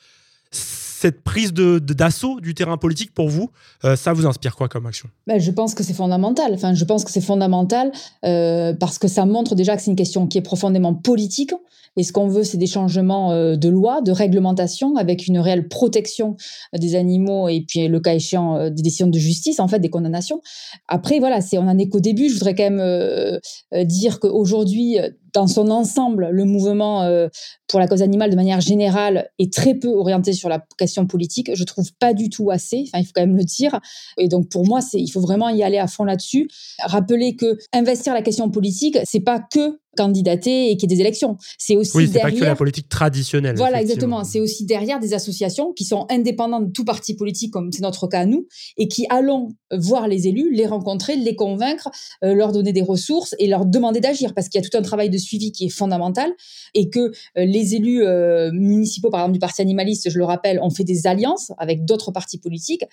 [0.99, 3.51] Cette prise d'assaut du terrain politique pour vous,
[3.84, 5.11] euh, ça vous inspire quoi comme action?
[5.26, 6.55] Ben, Je pense que c'est fondamental.
[6.55, 7.92] Enfin, je pense que c'est fondamental
[8.22, 11.53] parce que ça montre déjà que c'est une question qui est profondément politique
[11.97, 15.68] et ce qu'on veut, c'est des changements euh, de loi, de réglementation, avec une réelle
[15.68, 16.36] protection
[16.74, 19.88] des animaux et puis, le cas échéant, euh, des décisions de justice, en fait, des
[19.88, 20.42] condamnations.
[20.88, 22.28] Après, voilà, on en est qu'au début.
[22.28, 23.38] Je voudrais quand même euh,
[23.84, 24.99] dire qu'aujourd'hui,
[25.37, 27.28] dans son ensemble, le mouvement euh,
[27.68, 31.51] pour la cause animale de manière générale est très peu orienté sur la question politique.
[31.55, 32.84] Je trouve pas du tout assez.
[32.87, 33.78] Enfin, il faut quand même le dire.
[34.16, 36.49] Et donc pour moi, c'est il faut vraiment y aller à fond là-dessus.
[36.78, 41.01] Rappeler que investir la question politique, c'est pas que candidater et qu'il y ait des
[41.01, 41.36] élections.
[41.59, 43.57] C'est aussi oui, c'est pas que la politique traditionnelle.
[43.57, 44.22] Voilà, exactement.
[44.24, 48.07] C'est aussi derrière des associations qui sont indépendantes de tout parti politique, comme c'est notre
[48.07, 51.90] cas à nous, et qui allons voir les élus, les rencontrer, les convaincre,
[52.24, 54.82] euh, leur donner des ressources et leur demander d'agir, parce qu'il y a tout un
[54.82, 56.30] travail de suivi qui est fondamental
[56.74, 60.61] et que euh, les élus euh, municipaux, par exemple du parti animaliste, je le rappelle,
[60.61, 62.84] ont fait des alliances avec d'autres partis politiques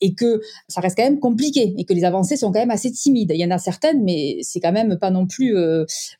[0.00, 2.90] et que ça reste quand même compliqué et que les avancées sont quand même assez
[2.90, 3.32] timides.
[3.34, 5.54] Il y en a certaines, mais c'est quand même pas non plus.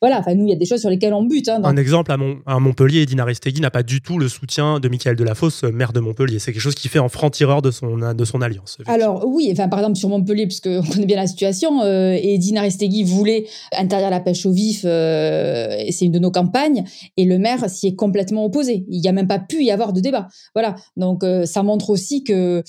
[0.01, 1.49] Voilà, enfin nous, il y a des choses sur lesquelles on bute.
[1.49, 4.89] Hein, Un exemple à, à Montpellier, Edine Aristegui n'a pas du tout le soutien de
[4.89, 6.39] Michael Delafosse, maire de Montpellier.
[6.39, 8.77] C'est quelque chose qui fait en franc-tireur de son, de son alliance.
[8.85, 12.57] Alors oui, enfin par exemple sur Montpellier, puisque on connaît bien la situation, euh, Edine
[12.57, 13.45] Aristegui voulait
[13.77, 14.85] interdire la pêche au vif
[15.93, 16.83] c'est une de nos campagnes,
[17.17, 18.85] et le maire s'y est complètement opposé.
[18.89, 20.27] Il n'y a même pas pu y avoir de débat.
[20.53, 20.75] Voilà.
[20.97, 22.63] Donc euh, ça montre aussi que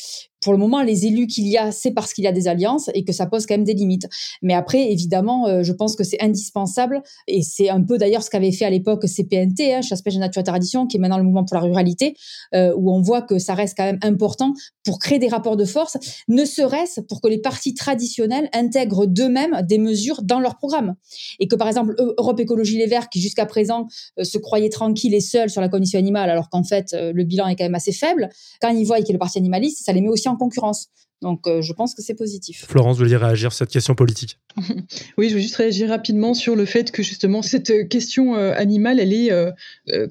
[0.44, 2.90] pour le moment, les élus qu'il y a, c'est parce qu'il y a des alliances
[2.92, 4.06] et que ça pose quand même des limites.
[4.42, 8.28] Mais après, évidemment, euh, je pense que c'est indispensable et c'est un peu d'ailleurs ce
[8.28, 11.24] qu'avait fait à l'époque CPNT, hein, Chasse, Pêche, Nature et Tradition, qui est maintenant le
[11.24, 12.14] mouvement pour la ruralité,
[12.54, 14.52] euh, où on voit que ça reste quand même important
[14.84, 15.96] pour créer des rapports de force,
[16.28, 20.94] ne serait-ce pour que les partis traditionnels intègrent d'eux-mêmes des mesures dans leur programme.
[21.40, 23.88] Et que par exemple, Europe Écologie Les Verts, qui jusqu'à présent
[24.18, 27.48] euh, se croyait tranquille et seul sur la condition animale, alors qu'en fait, le bilan
[27.48, 28.28] est quand même assez faible,
[28.60, 30.88] quand ils voient qu'il y a le parti animaliste, ça les met aussi en concurrence.
[31.22, 32.66] Donc, euh, je pense que c'est positif.
[32.68, 34.38] Florence, vous vouliez réagir sur cette question politique
[35.18, 38.52] Oui, je veux juste réagir rapidement sur le fait que justement cette euh, question euh,
[38.54, 39.30] animale, elle est,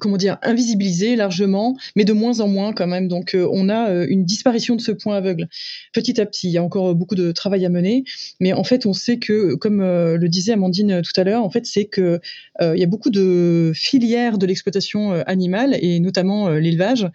[0.00, 3.06] comment dire, invisibilisée largement, mais de moins en moins quand même.
[3.06, 5.48] Donc, on a une disparition de ce point aveugle.
[5.92, 8.04] Petit à petit, il y a encore beaucoup de travail à mener,
[8.40, 11.66] mais en fait, on sait que, comme le disait Amandine tout à l'heure, en fait,
[11.66, 12.20] c'est que
[12.60, 17.08] il y a beaucoup de filières de l'exploitation animale et notamment l'élevage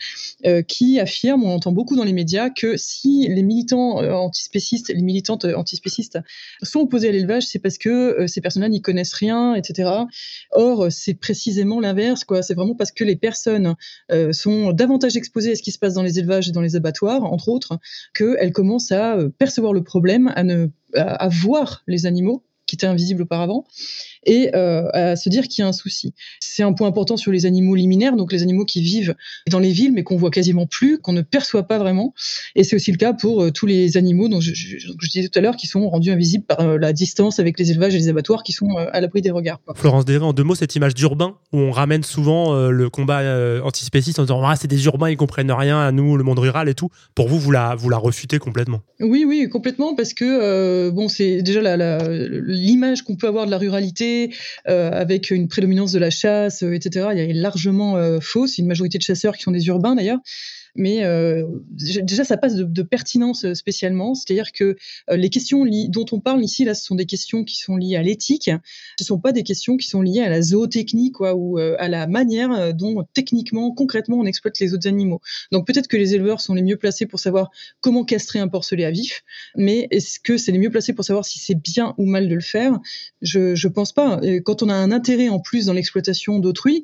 [0.67, 5.01] qui affirment, on entend beaucoup dans les médias, que si les militants euh, antispécistes, les
[5.01, 6.19] militantes euh, antispécistes
[6.63, 9.89] sont opposées à l'élevage, c'est parce que euh, ces personnes-là n'y connaissent rien, etc.
[10.51, 12.41] Or, c'est précisément l'inverse, quoi.
[12.41, 13.75] C'est vraiment parce que les personnes
[14.31, 17.23] sont davantage exposées à ce qui se passe dans les élevages et dans les abattoirs,
[17.23, 17.79] entre autres,
[18.13, 23.23] qu'elles commencent à percevoir le problème, à ne à voir les animaux qui étaient invisibles
[23.23, 23.65] auparavant,
[24.29, 26.13] et euh, à se dire qu'il y a un souci.
[26.39, 29.15] C'est un point important sur les animaux liminaires, donc les animaux qui vivent
[29.49, 32.13] dans les villes mais qu'on voit quasiment plus, qu'on ne perçoit pas vraiment.
[32.55, 35.41] Et c'est aussi le cas pour euh, tous les animaux dont je, disais tout à
[35.41, 38.43] l'heure qui sont rendus invisibles par euh, la distance avec les élevages et les abattoirs
[38.43, 39.59] qui sont à l'abri des regards.
[39.73, 43.21] Florence Desré, en deux mots, cette image d'urbain où on ramène souvent le combat
[43.63, 46.69] antispéciste en disant ah, c'est des urbains, ils comprennent rien à nous, le monde rural
[46.69, 46.89] et tout.
[47.15, 48.81] Pour vous, vous la, vous la refutez complètement?
[48.99, 51.77] Oui, oui, complètement, parce que bon, c'est déjà
[52.19, 54.18] l'image qu'on peut avoir de la ruralité
[54.67, 57.07] euh, avec une prédominance de la chasse, euh, etc.
[57.11, 60.19] Il y a largement euh, fausse, une majorité de chasseurs qui sont des urbains d'ailleurs
[60.75, 64.75] mais euh, déjà ça passe de, pertinence euh, spécialement, c'est-à-dire que
[65.09, 67.95] euh, les questions dont on parle ici là, ce sont des questions qui sont liées
[67.95, 68.49] à l'éthique,
[68.97, 72.73] ce sont pas des questions qui sont liées à la zootechnie ou à la manière
[72.73, 75.21] dont techniquement, concrètement on exploite les autres animaux.
[75.51, 77.49] Donc peut-être que les éleveurs sont les mieux placés pour savoir
[77.81, 79.23] comment castrer un porcelet à vif,
[79.55, 82.35] mais est-ce que c'est les mieux placés pour savoir si c'est bien ou mal de
[82.35, 82.79] le faire?
[83.21, 84.21] Je je pense pas.
[84.45, 86.83] Quand on a un intérêt en plus dans l'exploitation d'autrui,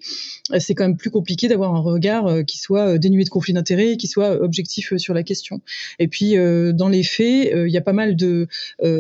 [0.60, 3.98] c'est quand même plus compliqué d'avoir un regard qui soit dénué de conflit d'intérêt d'intérêt,
[3.98, 5.62] qui soit objectif sur la question.
[6.00, 6.36] Et puis
[6.74, 8.48] dans les faits, il y a pas mal de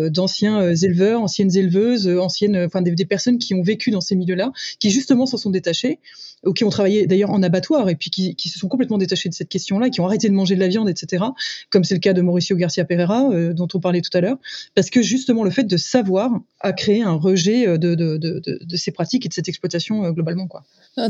[0.10, 4.92] d'anciens éleveurs, anciennes éleveuses, anciennes, enfin des personnes qui ont vécu dans ces milieux-là, qui
[4.92, 6.00] justement s'en sont détachées
[6.46, 9.34] ou qui ont travaillé d'ailleurs en abattoir et puis qui, se sont complètement détachés de
[9.34, 11.26] cette question-là, qui ont arrêté de manger de la viande, etc.
[11.70, 14.38] Comme c'est le cas de Mauricio Garcia Pereira, euh, dont on parlait tout à l'heure,
[14.76, 16.32] parce que justement le fait de savoir
[16.62, 20.48] a créé un rejet euh, de, ces pratiques et de cette exploitation euh, globalement.
[20.48, 20.64] Quoi.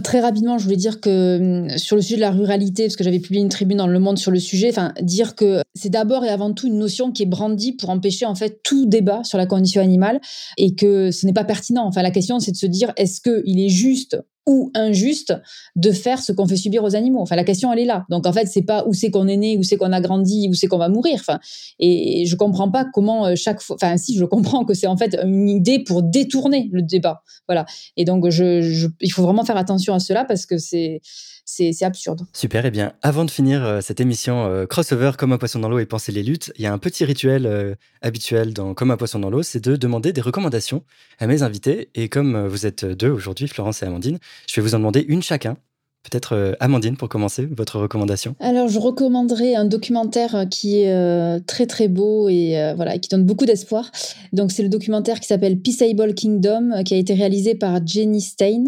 [0.03, 3.03] très rapidement, je voulais dire que hum, sur le sujet de la ruralité, parce que
[3.03, 4.71] j'avais publié une tribune dans Le Monde sur le sujet,
[5.01, 8.35] dire que c'est d'abord et avant tout une notion qui est brandie pour empêcher en
[8.35, 10.21] fait tout débat sur la condition animale
[10.57, 11.85] et que ce n'est pas pertinent.
[11.85, 15.33] Enfin, la question c'est de se dire est-ce qu'il est juste ou injuste
[15.75, 17.21] de faire ce qu'on fait subir aux animaux.
[17.21, 18.05] Enfin, la question, elle est là.
[18.09, 20.47] Donc, en fait, c'est pas où c'est qu'on est né, où c'est qu'on a grandi,
[20.49, 21.15] où c'est qu'on va mourir.
[21.19, 21.39] Enfin,
[21.79, 23.75] et je comprends pas comment euh, chaque fois.
[23.75, 27.23] Enfin, si, je comprends que c'est en fait une idée pour détourner le débat.
[27.47, 27.65] Voilà.
[27.97, 31.01] Et donc, il faut vraiment faire attention à cela parce que c'est
[31.47, 32.25] c'est absurde.
[32.33, 35.59] Super, et eh bien avant de finir euh, cette émission euh, crossover comme un poisson
[35.59, 38.91] dans l'eau et penser les luttes, il y a un petit rituel habituel dans Comme
[38.91, 40.83] un poisson dans l'eau, c'est de demander des recommandations
[41.19, 41.89] à mes invités.
[41.93, 45.21] Et comme vous êtes deux aujourd'hui, Florence et Amandine, je vais vous en demander une
[45.21, 45.57] chacun.
[46.03, 48.35] Peut-être Amandine pour commencer, votre recommandation.
[48.39, 53.47] Alors je recommanderais un documentaire qui est très très beau et voilà qui donne beaucoup
[53.47, 53.89] d'espoir.
[54.31, 58.65] Donc c'est le documentaire qui s'appelle Peaceable Kingdom qui a été réalisé par Jenny Stein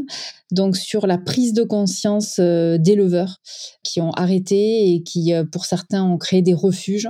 [0.51, 3.41] donc sur la prise de conscience euh, d'éleveurs
[3.83, 7.07] qui ont arrêté et qui, euh, pour certains, ont créé des refuges.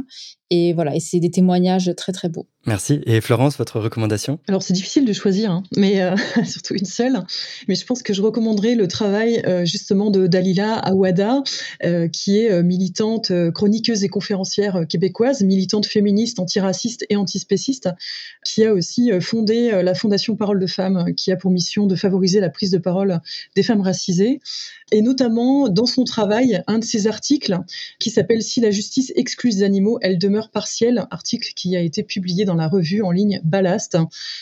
[0.49, 2.47] Et voilà, et c'est des témoignages très très beaux.
[2.65, 3.01] Merci.
[3.05, 4.39] Et Florence, votre recommandation?
[4.47, 6.15] Alors c'est difficile de choisir, hein, mais euh,
[6.45, 7.19] surtout une seule.
[7.67, 11.43] Mais je pense que je recommanderais le travail justement de Dalila Awada,
[12.13, 17.89] qui est militante, chroniqueuse et conférencière québécoise, militante féministe, antiraciste et antispéciste,
[18.45, 22.39] qui a aussi fondé la Fondation Parole de Femmes, qui a pour mission de favoriser
[22.39, 23.19] la prise de parole
[23.55, 24.39] des femmes racisées
[24.91, 27.57] et notamment dans son travail, un de ses articles
[27.99, 32.03] qui s'appelle Si la justice exclut les animaux, elle demeure partielle, article qui a été
[32.03, 33.97] publié dans la revue en ligne Ballast.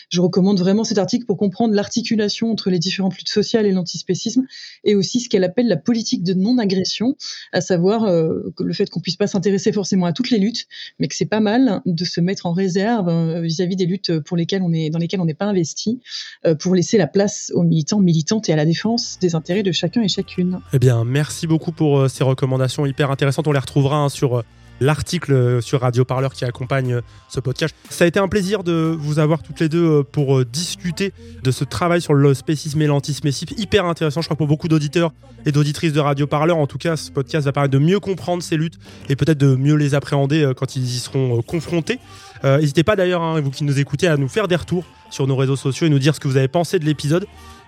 [0.10, 4.44] Je recommande vraiment cet article pour comprendre l'articulation entre les différentes luttes sociales et l'antispécisme
[4.84, 7.16] et aussi ce qu'elle appelle la politique de non-agression,
[7.52, 10.68] à savoir euh, le fait qu'on puisse pas s'intéresser forcément à toutes les luttes,
[11.00, 14.38] mais que c'est pas mal de se mettre en réserve euh, vis-à-vis des luttes pour
[14.38, 16.02] lesquelles on est, dans lesquelles on n'est pas investi,
[16.46, 18.75] euh, pour laisser la place aux militants, militantes et à la défense
[19.22, 20.60] des intérêts de chacun et chacune.
[20.74, 23.48] Eh bien, merci beaucoup pour euh, ces recommandations hyper intéressantes.
[23.48, 24.44] On les retrouvera hein, sur euh,
[24.82, 27.00] l'article euh, sur Radio Parleur qui accompagne
[27.30, 27.74] ce podcast.
[27.90, 31.14] Ça a été un plaisir de vous avoir toutes les deux pour discuter
[31.44, 33.56] de ce travail sur le spécisme et l'antispécisme.
[33.58, 35.14] Hyper intéressant, je crois, pour beaucoup d'auditeurs
[35.46, 36.58] et d'auditrices de Radio Parleur.
[36.58, 38.78] En tout cas, ce podcast va permettre de mieux comprendre ces luttes
[39.10, 42.00] et peut-être de mieux les appréhender quand ils y seront confrontés.
[42.44, 45.36] N'hésitez pas d'ailleurs, hein, vous qui nous écoutez, à nous faire des retours sur nos
[45.36, 47.26] réseaux sociaux et nous dire ce que vous avez pensé de l'épisode.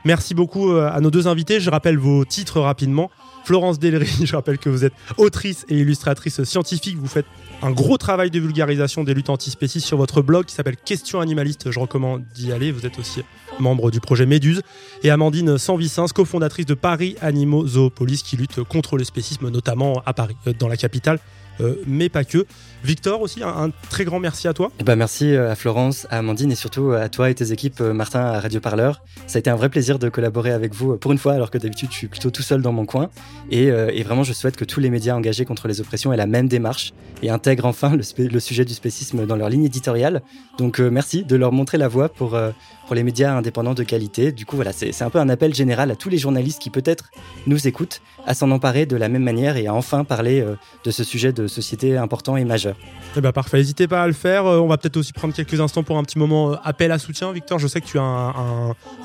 [0.07, 1.59] Merci beaucoup euh, à nos deux invités.
[1.59, 3.11] Je rappelle vos titres rapidement.
[3.43, 6.95] Florence Delry, je rappelle que vous êtes autrice et illustratrice scientifique.
[6.97, 7.25] Vous faites
[7.61, 11.71] un gros travail de vulgarisation des luttes antispécistes sur votre blog qui s'appelle Questions animalistes.
[11.71, 12.71] Je recommande d'y aller.
[12.71, 13.21] Vous êtes aussi
[13.59, 14.61] membre du projet Méduse.
[15.03, 20.13] Et Amandine Sanvicens, cofondatrice de Paris Animaux Zoopolis, qui lutte contre le spécisme, notamment à
[20.13, 21.19] Paris, euh, dans la capitale.
[21.61, 22.45] Euh, mais pas que.
[22.83, 24.67] Victor aussi, un, très grand merci à toi.
[24.67, 27.51] Et eh ben merci euh, à Florence, à Amandine et surtout à toi et tes
[27.51, 29.01] équipes, euh, Martin, à Radio Parleur.
[29.25, 31.57] Ça a été un vrai plaisir de collaborer avec vous pour une fois, alors que
[31.57, 33.09] d'habitude je suis plutôt tout seul dans mon coin.
[33.49, 33.71] Et,
[34.03, 36.93] vraiment, je souhaite que tous les médias engagés contre les oppressions aient la même démarche
[37.23, 40.21] et intègrent enfin le sujet du spécisme dans leur ligne éditoriale.
[40.57, 42.37] Donc merci de leur montrer la voie pour
[42.87, 44.31] pour les médias indépendants de qualité.
[44.31, 47.11] Du coup, voilà, c'est un peu un appel général à tous les journalistes qui peut-être
[47.45, 50.91] nous écoutent à s'en emparer de la même manière et à enfin parler euh, de
[50.91, 52.75] ce sujet de société important et majeur.
[53.15, 54.45] Eh ben parfait, n'hésitez pas à le faire.
[54.45, 56.97] Euh, on va peut-être aussi prendre quelques instants pour un petit moment euh, appel à
[56.97, 57.31] soutien.
[57.31, 58.33] Victor, je sais que tu as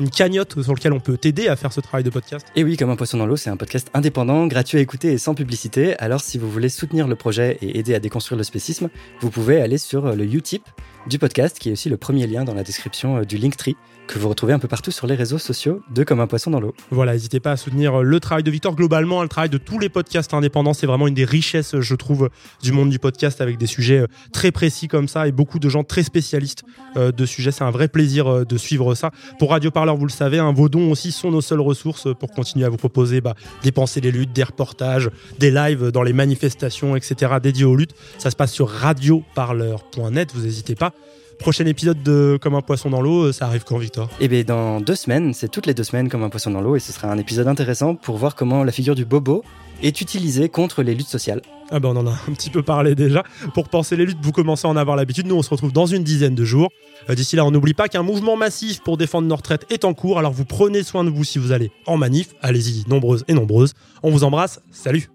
[0.00, 2.46] une cagnotte sur laquelle on peut t'aider à faire ce travail de podcast.
[2.56, 5.18] Et oui, comme un poisson dans l'eau, c'est un podcast indépendant, gratuit à écouter et
[5.18, 5.96] sans publicité.
[5.98, 8.88] Alors si vous voulez soutenir le projet et aider à déconstruire le spécisme,
[9.20, 10.62] vous pouvez aller sur le Utip
[11.06, 13.76] du podcast, qui est aussi le premier lien dans la description euh, du Linktree,
[14.06, 16.60] que vous retrouvez un peu partout sur les réseaux sociaux de Comme un poisson dans
[16.60, 16.74] l'eau.
[16.90, 18.74] Voilà, n'hésitez pas à soutenir euh, le travail de Victor.
[18.74, 22.30] Globalement, le travail de tous les podcasts indépendants, c'est vraiment une des richesses, je trouve,
[22.62, 25.68] du monde du podcast, avec des sujets euh, très précis comme ça et beaucoup de
[25.68, 26.64] gens très spécialistes
[26.96, 27.52] de sujets.
[27.52, 29.10] C'est un vrai plaisir de suivre ça.
[29.38, 32.30] Pour Radio Parleur, vous le savez, hein, vos dons aussi sont nos seules ressources pour
[32.30, 36.12] continuer à vous proposer bah, des pensées des luttes, des reportages, des lives dans les
[36.12, 37.34] manifestations, etc.
[37.42, 37.94] dédiés aux luttes.
[38.18, 40.92] Ça se passe sur radioparleur.net, vous n'hésitez pas.
[41.38, 44.08] Prochain épisode de Comme un poisson dans l'eau, euh, ça arrive quand, Victor?
[44.20, 46.76] Eh bien, dans deux semaines, c'est toutes les deux semaines comme un poisson dans l'eau,
[46.76, 49.42] et ce sera un épisode intéressant pour voir comment la figure du bobo
[49.82, 51.42] est utilisée contre les luttes sociales.
[51.70, 53.24] Ah ben on en a un petit peu parlé déjà.
[53.54, 55.26] Pour penser les luttes, vous commencez à en avoir l'habitude.
[55.26, 56.68] Nous, on se retrouve dans une dizaine de jours.
[57.10, 59.94] Euh, d'ici là, on n'oublie pas qu'un mouvement massif pour défendre nos retraites est en
[59.94, 60.18] cours.
[60.18, 62.34] Alors vous prenez soin de vous si vous allez en manif.
[62.42, 63.72] Allez-y, nombreuses et nombreuses.
[64.02, 64.60] On vous embrasse.
[64.70, 65.11] Salut